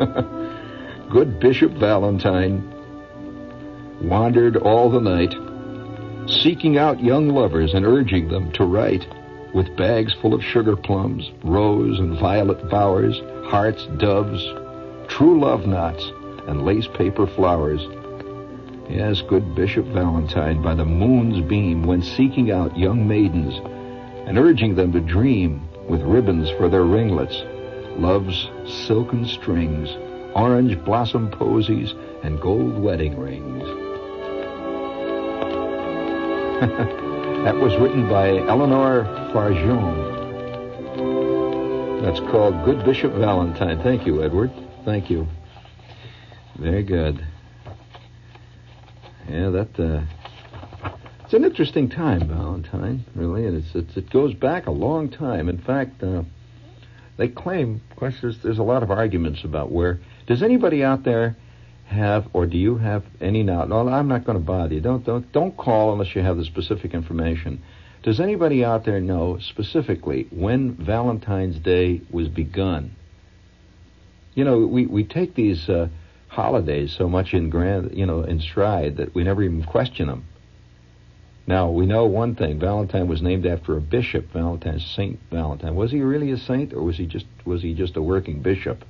[1.10, 2.79] Good Bishop Valentine
[4.02, 5.34] wandered all the night,
[6.42, 9.06] seeking out young lovers and urging them to write
[9.54, 14.42] with bags full of sugar plums, rose and violet bowers, hearts, doves,
[15.08, 16.04] true love knots,
[16.46, 17.80] and lace paper flowers.
[18.88, 23.54] Yes, good Bishop Valentine, by the moon's beam, went seeking out young maidens
[24.26, 27.42] and urging them to dream with ribbons for their ringlets,
[27.98, 28.48] love's
[28.86, 29.90] silken strings,
[30.34, 33.79] orange blossom posies, and gold wedding rings.
[37.44, 40.10] that was written by Eleanor Farjeon.
[42.02, 43.82] That's called Good Bishop Valentine.
[43.82, 44.50] Thank you, Edward.
[44.84, 45.26] Thank you.
[46.58, 47.26] Very good.
[49.26, 50.02] Yeah, that uh,
[51.24, 55.48] it's an interesting time, Valentine, really, and it's, it's, it goes back a long time.
[55.48, 56.24] In fact, uh,
[57.16, 59.98] they claim, of course, there's, there's a lot of arguments about where.
[60.26, 61.36] Does anybody out there
[61.90, 63.64] have, or do you have any now?
[63.64, 64.80] No, I'm not going to bother you.
[64.80, 67.62] Don't don't don't call unless you have the specific information.
[68.02, 72.94] Does anybody out there know specifically when Valentine's Day was begun?
[74.34, 75.88] You know, we we take these uh,
[76.28, 80.24] holidays so much in grand, you know, in stride that we never even question them.
[81.46, 82.60] Now, we know one thing.
[82.60, 85.74] Valentine was named after a bishop, Valentine, Saint Valentine.
[85.74, 88.84] Was he really a saint, or was he just was he just a working bishop?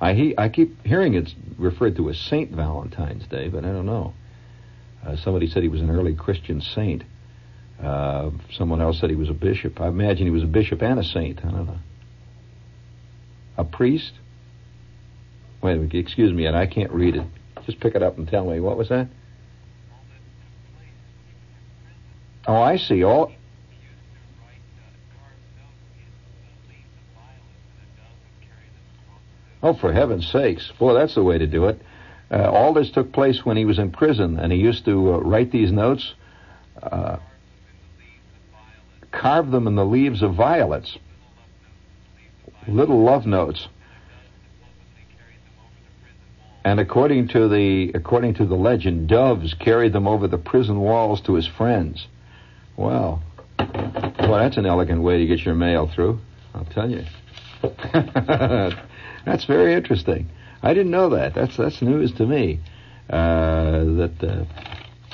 [0.00, 3.86] I he, I keep hearing it's referred to as Saint Valentine's Day, but I don't
[3.86, 4.14] know.
[5.06, 7.04] Uh, somebody said he was an early Christian saint.
[7.82, 9.80] Uh, someone else said he was a bishop.
[9.80, 11.44] I imagine he was a bishop and a saint.
[11.44, 11.78] I don't know.
[13.56, 14.12] A priest?
[15.62, 17.26] Wait, excuse me, and I can't read it.
[17.66, 18.60] Just pick it up and tell me.
[18.60, 19.08] What was that?
[22.46, 23.04] Oh, I see.
[23.04, 23.32] All.
[29.62, 30.70] Oh, for heaven's sakes.
[30.78, 31.80] Boy, that's the way to do it.
[32.30, 35.18] Uh, all this took place when he was in prison, and he used to uh,
[35.18, 36.14] write these notes,
[36.82, 37.16] uh,
[39.10, 40.96] carve them in the leaves of violets,
[42.68, 43.66] little love notes.
[46.64, 51.20] And according to the according to the legend, doves carried them over the prison walls
[51.22, 52.06] to his friends.
[52.76, 53.22] Well,
[53.58, 56.20] Well, that's an elegant way to get your mail through.
[56.54, 57.04] I'll tell you.
[59.24, 60.28] that's very interesting.
[60.62, 61.34] I didn't know that.
[61.34, 62.60] That's that's news to me.
[63.08, 64.44] Uh, that uh,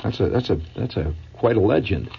[0.02, 2.10] that's a that's a that's a quite a legend.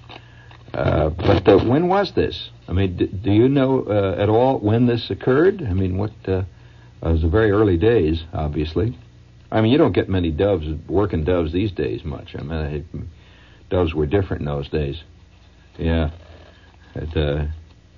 [0.73, 2.49] Uh, but uh, when was this?
[2.67, 5.61] I mean, d- do you know uh, at all when this occurred?
[5.61, 6.11] I mean, what?
[6.27, 6.43] Uh,
[7.01, 8.97] it was the very early days, obviously.
[9.51, 12.35] I mean, you don't get many doves working doves these days much.
[12.35, 12.83] I mean, I,
[13.69, 15.01] doves were different in those days.
[15.77, 16.11] Yeah.
[16.95, 17.45] It, uh,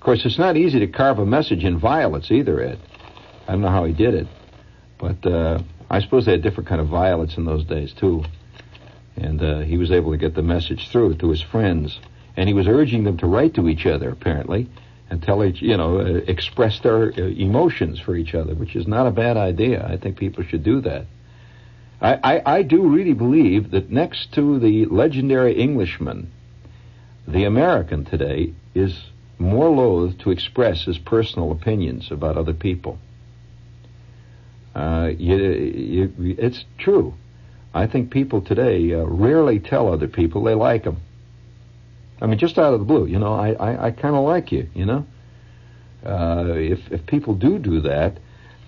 [0.00, 2.78] course, it's not easy to carve a message in violets either, Ed.
[3.50, 4.28] I don't know how he did it,
[4.96, 5.60] but uh,
[5.90, 8.22] I suppose they had different kind of violets in those days too.
[9.16, 11.98] And uh, he was able to get the message through to his friends,
[12.36, 14.68] and he was urging them to write to each other apparently
[15.10, 18.86] and tell each, you know, uh, express their uh, emotions for each other, which is
[18.86, 19.84] not a bad idea.
[19.84, 21.06] I think people should do that.
[22.00, 26.30] I, I, I do really believe that next to the legendary Englishman,
[27.26, 28.96] the American today is
[29.40, 33.00] more loath to express his personal opinions about other people.
[34.74, 37.14] Uh, you, you, it's true.
[37.74, 40.98] I think people today uh, rarely tell other people they like them.
[42.20, 44.52] I mean, just out of the blue, you know, I, I, I kind of like
[44.52, 45.06] you, you know.
[46.04, 48.18] Uh, if if people do do that,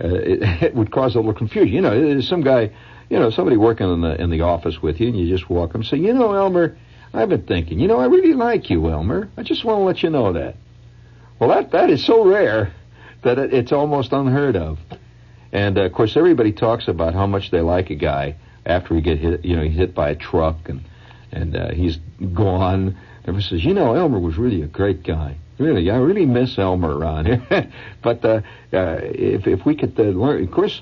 [0.02, 1.74] uh, it, it would cause a little confusion.
[1.74, 2.70] You know, some guy,
[3.08, 5.74] you know, somebody working in the in the office with you, and you just walk
[5.74, 6.76] and say, you know, Elmer,
[7.12, 9.28] I've been thinking, you know, I really like you, Elmer.
[9.36, 10.56] I just want to let you know that.
[11.38, 12.72] Well, that that is so rare
[13.22, 14.78] that it, it's almost unheard of.
[15.52, 19.00] And uh, of course, everybody talks about how much they like a guy after he
[19.00, 19.44] get hit.
[19.44, 20.82] You know, he's hit by a truck and
[21.30, 21.98] and uh, he's
[22.34, 22.96] gone.
[23.22, 25.36] Everyone says, you know, Elmer was really a great guy.
[25.58, 27.70] Really, I really miss Elmer around here.
[28.02, 28.40] but uh,
[28.72, 30.80] uh, if if we could uh, learn, of course,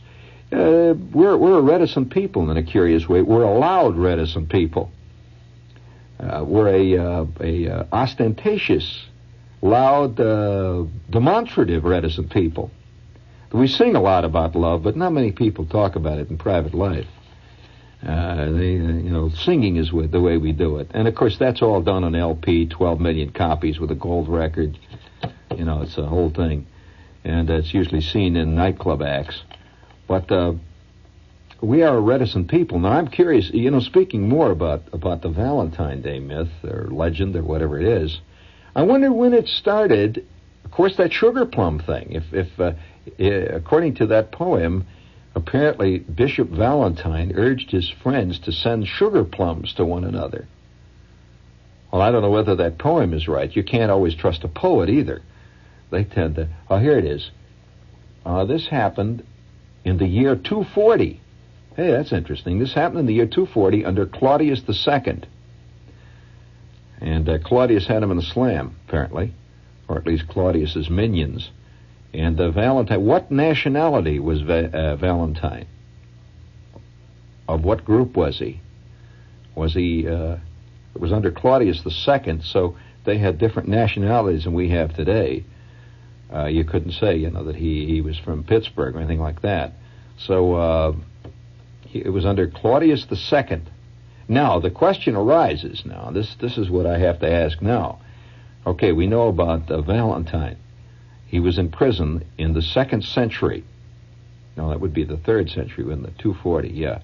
[0.53, 3.23] uh, we're we're a reticent people in a curious way.
[3.23, 4.91] We're a loud reticent people.
[6.19, 9.07] Uh, we're a uh, a uh, ostentatious,
[9.63, 12.71] loud, uh, demonstrative reticent people.
[13.53, 16.75] We sing a lot about love, but not many people talk about it in private
[16.75, 17.07] life.
[18.07, 21.37] Uh, they, uh, you know, singing is the way we do it, and of course
[21.37, 24.79] that's all done on LP, 12 million copies with a gold record.
[25.55, 26.67] You know, it's a whole thing,
[27.25, 29.43] and it's usually seen in nightclub acts.
[30.09, 30.55] But uh,
[31.61, 32.79] we are a reticent people.
[32.79, 33.51] Now I'm curious.
[33.51, 37.87] You know, speaking more about about the Valentine Day myth or legend or whatever it
[37.87, 38.19] is,
[38.75, 40.27] I wonder when it started.
[40.65, 42.13] Of course, that sugar plum thing.
[42.13, 42.73] If if uh,
[43.19, 44.87] according to that poem
[45.35, 50.49] Apparently, Bishop Valentine urged his friends to send sugar plums to one another.
[51.93, 53.55] Well, I don't know whether that poem is right.
[53.55, 55.23] You can't always trust a poet either.
[55.91, 56.49] They tend to.
[56.69, 57.31] Oh, here it is.
[58.25, 59.25] Uh, this happened
[59.85, 61.21] in the year 240.
[61.77, 62.59] Hey, that's interesting.
[62.59, 65.23] This happened in the year 240 under Claudius II.
[67.01, 69.33] And uh, Claudius had him in a slam, apparently,
[69.89, 71.51] or at least Claudius's minions.
[72.13, 75.67] And uh, Valentine, what nationality was Va- uh, Valentine?
[77.49, 78.61] Of what group was he?
[79.55, 80.09] Was he?
[80.09, 80.37] Uh,
[80.95, 85.45] it was under Claudius II, so they had different nationalities than we have today.
[86.33, 89.43] Uh, you couldn't say, you know, that he he was from Pittsburgh or anything like
[89.43, 89.73] that.
[90.19, 90.93] So uh,
[91.87, 93.63] he, it was under Claudius II.
[94.29, 95.83] Now the question arises.
[95.85, 98.01] Now this this is what I have to ask now.
[98.67, 100.57] Okay, we know about uh, Valentine.
[101.31, 103.63] He was in prison in the second century.
[104.57, 107.03] No, that would be the third century, in the 240, yeah.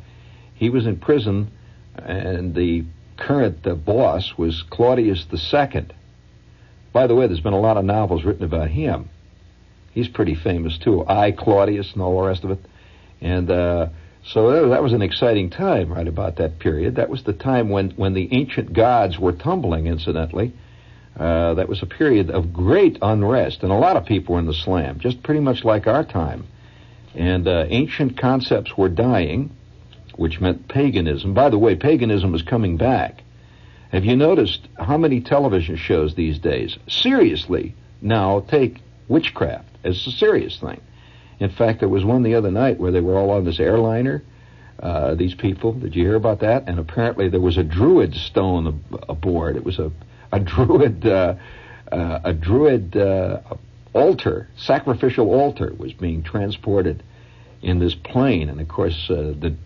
[0.54, 1.52] He was in prison,
[1.94, 2.84] and the
[3.16, 5.86] current uh, boss was Claudius II.
[6.92, 9.10] By the way, there's been a lot of novels written about him.
[9.92, 11.06] He's pretty famous, too.
[11.06, 12.58] I, Claudius, and all the rest of it.
[13.20, 13.88] And uh,
[14.24, 16.96] so that was an exciting time right about that period.
[16.96, 20.52] That was the time when, when the ancient gods were tumbling, incidentally.
[21.18, 24.46] Uh, that was a period of great unrest, and a lot of people were in
[24.46, 26.46] the slam, just pretty much like our time.
[27.14, 29.56] And uh, ancient concepts were dying,
[30.16, 31.32] which meant paganism.
[31.32, 33.22] By the way, paganism is coming back.
[33.92, 40.10] Have you noticed how many television shows these days seriously now take witchcraft as a
[40.10, 40.82] serious thing?
[41.38, 44.22] In fact, there was one the other night where they were all on this airliner.
[44.78, 46.68] Uh, these people, did you hear about that?
[46.68, 49.56] And apparently there was a druid stone aboard.
[49.56, 49.90] It was a
[50.32, 51.34] a druid uh,
[51.90, 53.40] uh, a druid uh,
[53.92, 57.02] altar, sacrificial altar, was being transported
[57.62, 59.56] in this plane, and of course uh, the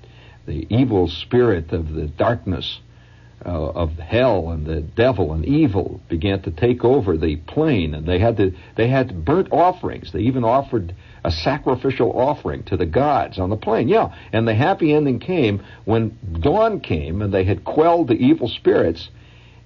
[0.47, 2.81] the evil spirit of the darkness
[3.45, 8.07] uh, of hell and the devil and evil began to take over the plane, and
[8.07, 10.13] they had to they had burnt offerings.
[10.13, 10.95] They even offered
[11.25, 13.89] a sacrificial offering to the gods on the plane.
[13.89, 18.49] Yeah, and the happy ending came when dawn came, and they had quelled the evil
[18.49, 19.09] spirits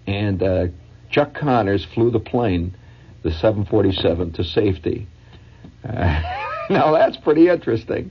[0.07, 0.67] and uh,
[1.15, 2.75] Chuck Connors flew the plane,
[3.23, 5.07] the 747, to safety.
[5.85, 6.21] Uh,
[6.71, 8.11] now that's pretty interesting.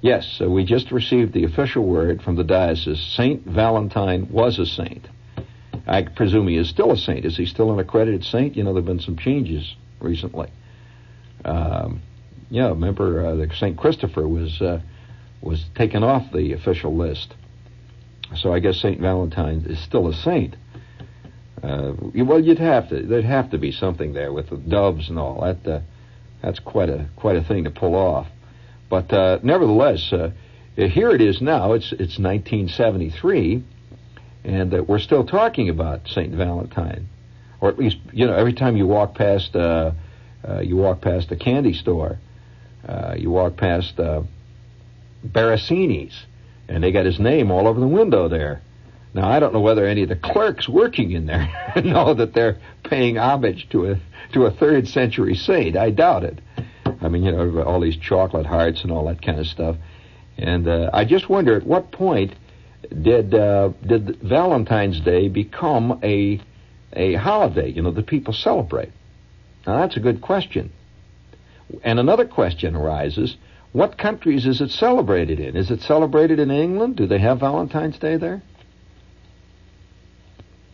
[0.00, 3.00] Yes, so we just received the official word from the diocese.
[3.16, 5.06] Saint Valentine was a saint.
[5.86, 7.24] I presume he is still a saint.
[7.24, 8.56] Is he still an accredited saint?
[8.56, 10.50] You know, there have been some changes recently.
[11.44, 12.02] Um,
[12.50, 14.80] yeah, remember uh, that Saint Christopher was uh,
[15.40, 17.34] was taken off the official list.
[18.34, 20.56] So I guess Saint Valentine is still a saint.
[21.62, 23.02] Uh, well, you'd have to.
[23.02, 25.66] There'd have to be something there with the doves and all that.
[25.66, 25.80] Uh,
[26.42, 28.28] that's quite a quite a thing to pull off.
[28.88, 30.30] But uh, nevertheless, uh,
[30.76, 31.72] here it is now.
[31.72, 33.64] It's it's 1973,
[34.44, 37.08] and uh, we're still talking about Saint Valentine,
[37.60, 39.92] or at least you know every time you walk past uh,
[40.62, 42.18] you walk past a candy store,
[43.16, 43.98] you walk past
[45.24, 46.14] Barricini's,
[46.68, 48.62] and they got his name all over the window there.
[49.14, 51.48] Now I don't know whether any of the clerks working in there
[51.84, 54.00] know that they're paying homage to a
[54.32, 55.76] to a third century saint.
[55.76, 56.38] I doubt it.
[57.00, 59.76] I mean, you know, all these chocolate hearts and all that kind of stuff.
[60.36, 62.34] And uh, I just wonder at what point
[63.02, 66.40] did uh, did Valentine's Day become a
[66.92, 67.70] a holiday?
[67.70, 68.92] You know, that people celebrate.
[69.66, 70.72] Now that's a good question.
[71.82, 73.36] And another question arises:
[73.72, 75.56] What countries is it celebrated in?
[75.56, 76.96] Is it celebrated in England?
[76.96, 78.42] Do they have Valentine's Day there?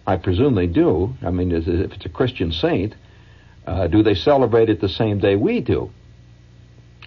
[0.07, 1.15] I presume they do.
[1.23, 2.95] I mean, if it's a Christian saint,
[3.67, 5.91] uh, do they celebrate it the same day we do?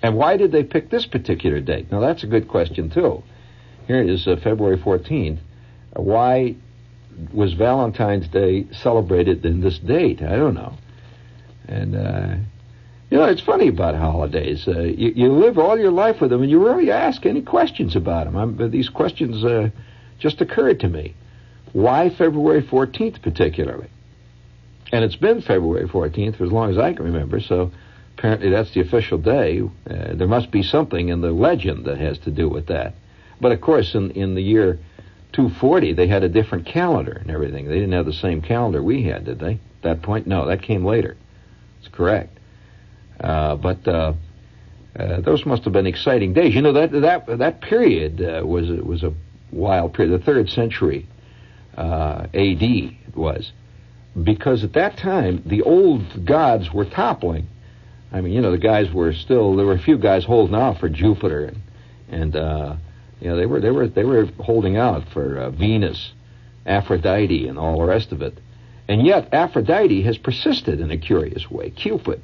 [0.01, 1.91] And why did they pick this particular date?
[1.91, 3.23] Now, that's a good question, too.
[3.87, 5.39] Here is, uh, February 14th.
[5.95, 6.55] Uh, why
[7.33, 10.21] was Valentine's Day celebrated in this date?
[10.21, 10.73] I don't know.
[11.67, 12.35] And, uh,
[13.09, 14.67] you know, it's funny about holidays.
[14.67, 17.95] Uh, you, you, live all your life with them, and you rarely ask any questions
[17.95, 18.35] about them.
[18.35, 19.69] I'm, these questions uh,
[20.19, 21.15] just occurred to me.
[21.73, 23.89] Why February 14th, particularly?
[24.91, 27.71] And it's been February 14th for as long as I can remember, so
[28.17, 29.61] apparently that's the official day.
[29.61, 32.93] Uh, there must be something in the legend that has to do with that.
[33.41, 34.79] But of course, in, in the year
[35.33, 37.67] 240, they had a different calendar and everything.
[37.67, 39.53] They didn't have the same calendar we had, did they?
[39.53, 41.17] At that point, no, that came later.
[41.79, 42.39] It's correct.
[43.19, 44.13] Uh, but uh,
[44.97, 46.55] uh, those must have been exciting days.
[46.55, 49.13] You know that that that period uh, was was a
[49.51, 50.19] wild period.
[50.19, 51.07] The third century
[51.77, 52.99] uh, A.D.
[53.07, 53.51] It was
[54.21, 57.47] because at that time the old gods were toppling
[58.11, 60.79] I mean, you know, the guys were still there were a few guys holding out
[60.79, 61.61] for Jupiter, and
[62.09, 62.75] and uh,
[63.19, 66.13] you know they were they were they were holding out for uh, Venus,
[66.65, 68.39] Aphrodite, and all the rest of it,
[68.87, 71.69] and yet Aphrodite has persisted in a curious way.
[71.69, 72.21] Cupid,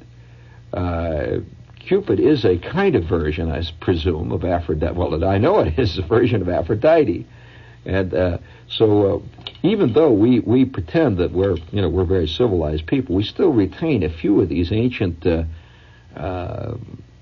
[0.72, 1.40] uh,
[1.80, 4.94] Cupid is a kind of version, I presume, of Aphrodite.
[4.94, 7.26] Well, I know it is a version of Aphrodite,
[7.84, 9.22] and uh, so uh,
[9.62, 13.52] even though we, we pretend that we're you know we're very civilized people, we still
[13.52, 15.44] retain a few of these ancient uh,
[16.16, 16.76] uh,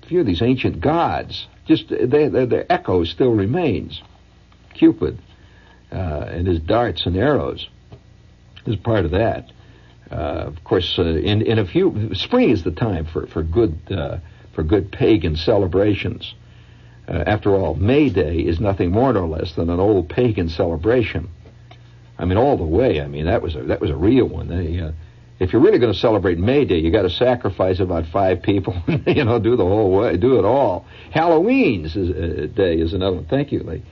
[0.07, 4.01] few of these ancient gods, just they, they, their echo still remains.
[4.73, 5.19] Cupid
[5.91, 7.69] uh, and his darts and arrows
[8.65, 9.51] is part of that.
[10.11, 13.77] Uh, of course, uh, in in a few spring is the time for for good
[13.91, 14.17] uh,
[14.53, 16.33] for good pagan celebrations.
[17.07, 21.29] Uh, after all, May Day is nothing more nor less than an old pagan celebration.
[22.17, 23.01] I mean, all the way.
[23.01, 24.47] I mean, that was a that was a real one.
[24.47, 24.91] They, uh,
[25.39, 28.81] if you're really going to celebrate May Day, you got to sacrifice about five people.
[29.07, 30.85] you know, do the whole way, do it all.
[31.11, 33.25] Halloween's is, uh, day is another one.
[33.25, 33.83] Thank you, Lee.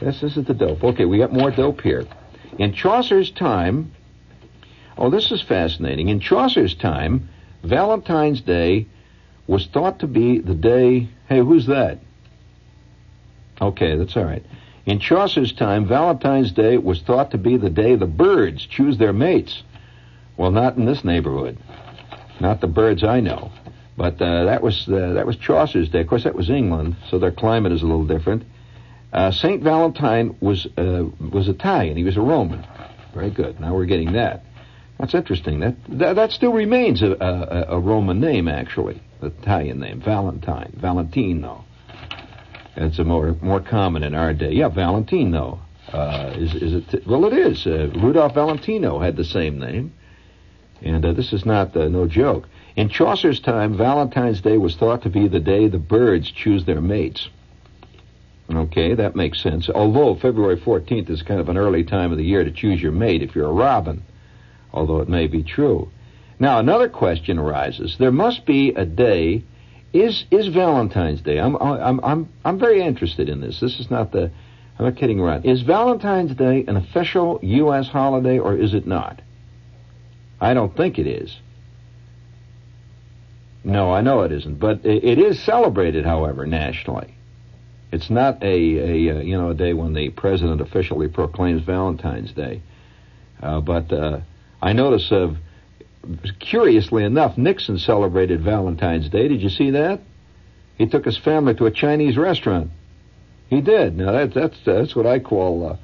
[0.00, 0.84] This, this is the dope.
[0.84, 2.04] Okay, we got more dope here.
[2.58, 3.92] In Chaucer's time,
[4.96, 6.08] oh, this is fascinating.
[6.08, 7.28] In Chaucer's time,
[7.64, 8.86] Valentine's Day
[9.46, 11.08] was thought to be the day.
[11.28, 11.98] Hey, who's that?
[13.60, 14.44] Okay, that's all right.
[14.86, 19.12] In Chaucer's time, Valentine's Day was thought to be the day the birds choose their
[19.12, 19.62] mates.
[20.36, 21.58] Well, not in this neighborhood.
[22.40, 23.50] Not the birds I know.
[23.96, 26.00] But uh, that was uh, that was Chaucer's day.
[26.00, 28.42] Of course, that was England, so their climate is a little different.
[29.12, 31.96] Uh, Saint Valentine was uh, was Italian.
[31.96, 32.66] He was a Roman.
[33.14, 33.60] Very good.
[33.60, 34.44] Now we're getting that.
[34.98, 35.60] That's interesting.
[35.60, 41.64] That that, that still remains a, a, a, Roman name, actually, Italian name, Valentine, Valentino.
[42.76, 44.52] It's a more more common in our day.
[44.52, 45.60] Yeah, Valentino.
[45.92, 47.06] Uh, is is it?
[47.06, 47.66] Well, it is.
[47.66, 49.92] Uh, Rudolph Valentino had the same name.
[50.82, 52.48] And uh, this is not uh, no joke.
[52.76, 56.80] In Chaucer's time, Valentine's Day was thought to be the day the birds choose their
[56.80, 57.28] mates.
[58.52, 59.70] Okay, that makes sense.
[59.70, 62.92] Although February 14th is kind of an early time of the year to choose your
[62.92, 64.02] mate if you're a robin,
[64.72, 65.90] although it may be true.
[66.38, 67.96] Now, another question arises.
[67.98, 69.44] There must be a day.
[69.94, 71.38] Is is Valentine's Day?
[71.38, 73.60] I'm I'm I'm I'm very interested in this.
[73.60, 74.32] This is not the.
[74.76, 75.46] I'm not kidding around.
[75.46, 77.86] Is Valentine's Day an official U.S.
[77.86, 79.22] holiday or is it not?
[80.40, 81.38] I don't think it is.
[83.62, 87.14] No, I know it isn't, but it is celebrated, however, nationally.
[87.92, 92.32] It's not a, a uh, you know a day when the president officially proclaims Valentine's
[92.32, 92.62] Day.
[93.40, 94.20] Uh, but uh,
[94.60, 95.34] I notice, uh,
[96.40, 99.28] curiously enough, Nixon celebrated Valentine's Day.
[99.28, 100.00] Did you see that?
[100.76, 102.70] He took his family to a Chinese restaurant.
[103.48, 103.96] He did.
[103.96, 105.76] Now that, that's that's what I call uh,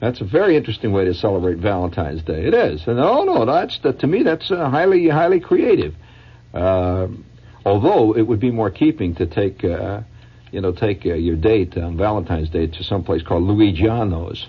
[0.00, 2.46] that's a very interesting way to celebrate Valentine's Day.
[2.46, 2.86] It is.
[2.86, 5.94] And oh no, that's that, to me that's uh, highly highly creative.
[6.52, 7.08] Uh,
[7.64, 10.00] although it would be more keeping to take uh,
[10.50, 14.48] you know take uh, your date on Valentine's Day to some place called Luigiano's.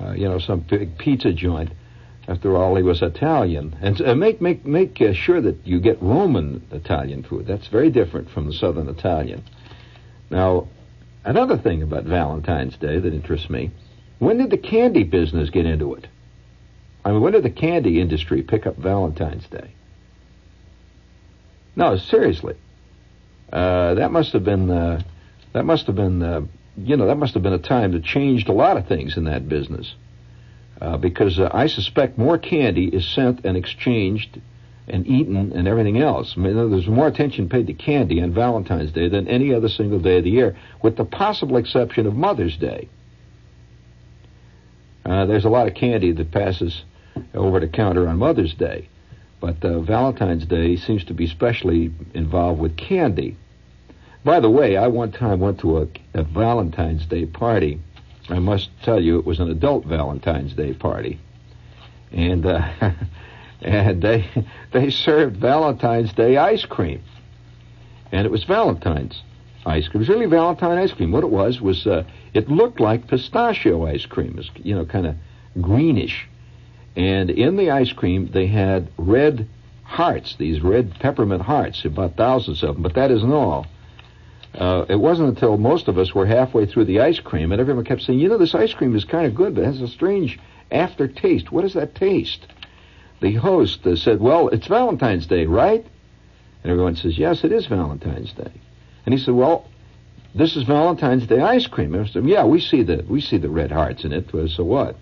[0.00, 1.70] Uh, you know, some big pizza joint.
[2.28, 6.00] After all, he was Italian, and uh, make make make uh, sure that you get
[6.02, 7.46] Roman Italian food.
[7.46, 9.42] That's very different from the Southern Italian.
[10.28, 10.68] Now,
[11.24, 13.70] another thing about Valentine's Day that interests me:
[14.18, 16.06] when did the candy business get into it?
[17.02, 19.70] I mean, when did the candy industry pick up Valentine's Day?
[21.76, 22.56] No, seriously,
[23.50, 25.00] uh, that must have been uh,
[25.54, 26.42] that must have been uh,
[26.76, 29.24] you know that must have been a time that changed a lot of things in
[29.24, 29.94] that business
[30.80, 34.40] uh, because uh, I suspect more candy is sent and exchanged
[34.86, 36.34] and eaten and everything else.
[36.36, 39.98] I mean, there's more attention paid to candy on Valentine's Day than any other single
[39.98, 42.88] day of the year, with the possible exception of Mother's Day.
[45.04, 46.84] Uh, there's a lot of candy that passes
[47.34, 48.88] over the counter on Mother's Day,
[49.40, 53.36] but uh, Valentine's Day seems to be specially involved with candy.
[54.24, 57.80] By the way, I one time went to a, a Valentine's Day party
[58.28, 61.18] I must tell you, it was an adult Valentine's Day party,
[62.12, 62.70] and uh,
[63.62, 64.28] and they
[64.72, 67.02] they served Valentine's Day ice cream,
[68.12, 69.22] and it was Valentine's
[69.64, 70.02] ice cream.
[70.02, 71.10] It was really Valentine ice cream.
[71.10, 72.04] What it was was uh,
[72.34, 74.30] it looked like pistachio ice cream.
[74.30, 75.16] It was, you know, kind of
[75.60, 76.28] greenish,
[76.96, 79.48] and in the ice cream they had red
[79.84, 82.82] hearts, these red peppermint hearts, about thousands of them.
[82.82, 83.66] But that isn't all
[84.58, 87.84] uh, it wasn't until most of us were halfway through the ice cream, and everyone
[87.84, 89.88] kept saying, "You know, this ice cream is kind of good, but it has a
[89.88, 90.38] strange
[90.72, 91.52] aftertaste.
[91.52, 92.46] What does that taste?"
[93.20, 95.86] The host uh, said, "Well, it's Valentine's Day, right?"
[96.62, 98.50] And everyone says, "Yes, it is Valentine's Day."
[99.06, 99.68] And he said, "Well,
[100.34, 103.36] this is Valentine's Day ice cream." And I said, "Yeah, we see the we see
[103.36, 104.28] the red hearts in it.
[104.50, 104.96] So what?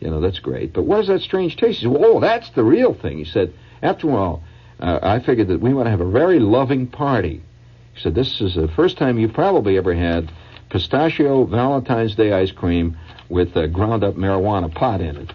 [0.00, 0.74] You know, that's great.
[0.74, 3.24] But what is that strange taste?" He said, "Well, oh, that's the real thing." He
[3.24, 4.42] said, "After all,
[4.78, 7.24] uh, I figured that we want to have a very loving par."
[7.94, 10.30] He said, This is the first time you've probably ever had
[10.70, 12.96] pistachio Valentine's Day ice cream
[13.28, 15.32] with a ground up marijuana pot in it.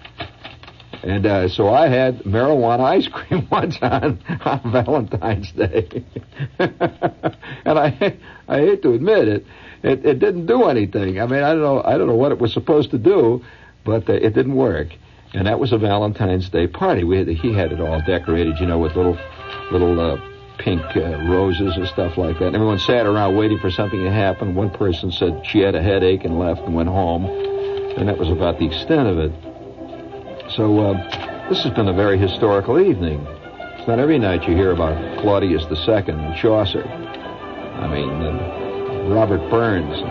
[1.04, 6.04] And uh, so I had marijuana ice cream once on, on Valentine's Day.
[6.60, 9.46] and I I hate to admit it,
[9.84, 11.20] it, it didn't do anything.
[11.20, 13.44] I mean, I don't know I don't know what it was supposed to do,
[13.84, 14.88] but uh, it didn't work.
[15.34, 17.04] And that was a Valentine's Day party.
[17.04, 19.18] We had, he had it all decorated, you know, with little
[19.72, 22.48] little uh, pink uh, roses and stuff like that.
[22.48, 24.56] And everyone sat around waiting for something to happen.
[24.56, 28.30] One person said she had a headache and left and went home, and that was
[28.30, 29.32] about the extent of it.
[30.56, 33.26] So uh, this has been a very historical evening.
[33.78, 36.84] It's not every night you hear about Claudius II and Chaucer.
[36.88, 40.02] I mean, uh, Robert Burns,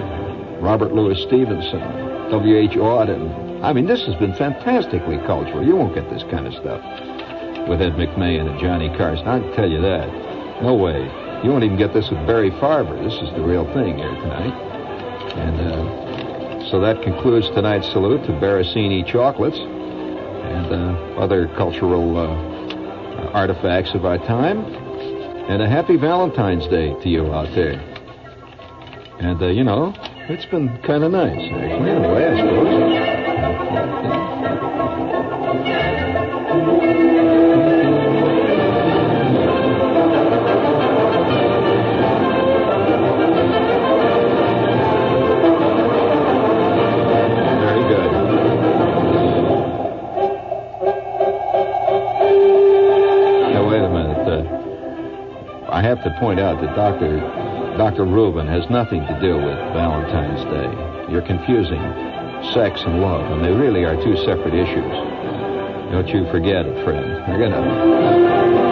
[0.63, 1.81] Robert Louis Stevenson,
[2.31, 2.73] W.H.
[2.73, 3.63] Auden.
[3.63, 5.65] I mean, this has been fantastically cultural.
[5.65, 6.83] You won't get this kind of stuff
[7.69, 9.27] with Ed McMahon and Johnny Carson.
[9.27, 10.34] I can tell you that.
[10.65, 11.03] No way.
[11.45, 12.97] You won't even get this with Barry Farber.
[13.05, 14.55] This is the real thing here tonight.
[15.37, 22.31] And uh, so that concludes tonight's salute to Barricini chocolates and uh, other cultural uh,
[23.35, 24.65] artifacts of our time.
[25.51, 27.79] And a happy Valentine's Day to you out there.
[29.21, 29.93] And, uh, you know,
[30.31, 32.95] it's been kind of nice, actually, in a way, I suppose.
[55.95, 57.21] Have to point out that Dr.
[57.79, 58.05] Dr.
[58.05, 61.13] Reuben has nothing to do with Valentine's Day.
[61.13, 61.81] You're confusing
[62.53, 64.93] sex and love, and they really are two separate issues.
[65.93, 67.23] Don't you forget it, friend.
[67.29, 68.64] They're gonna.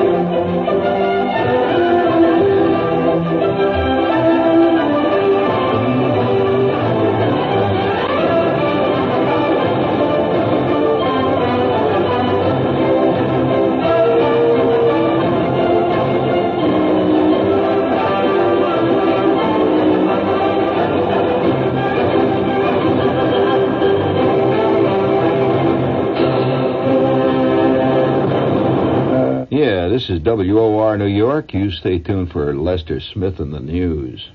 [30.25, 31.53] WOR New York.
[31.53, 34.31] You stay tuned for Lester Smith and the news.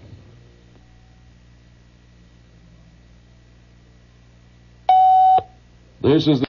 [6.01, 6.46] This is the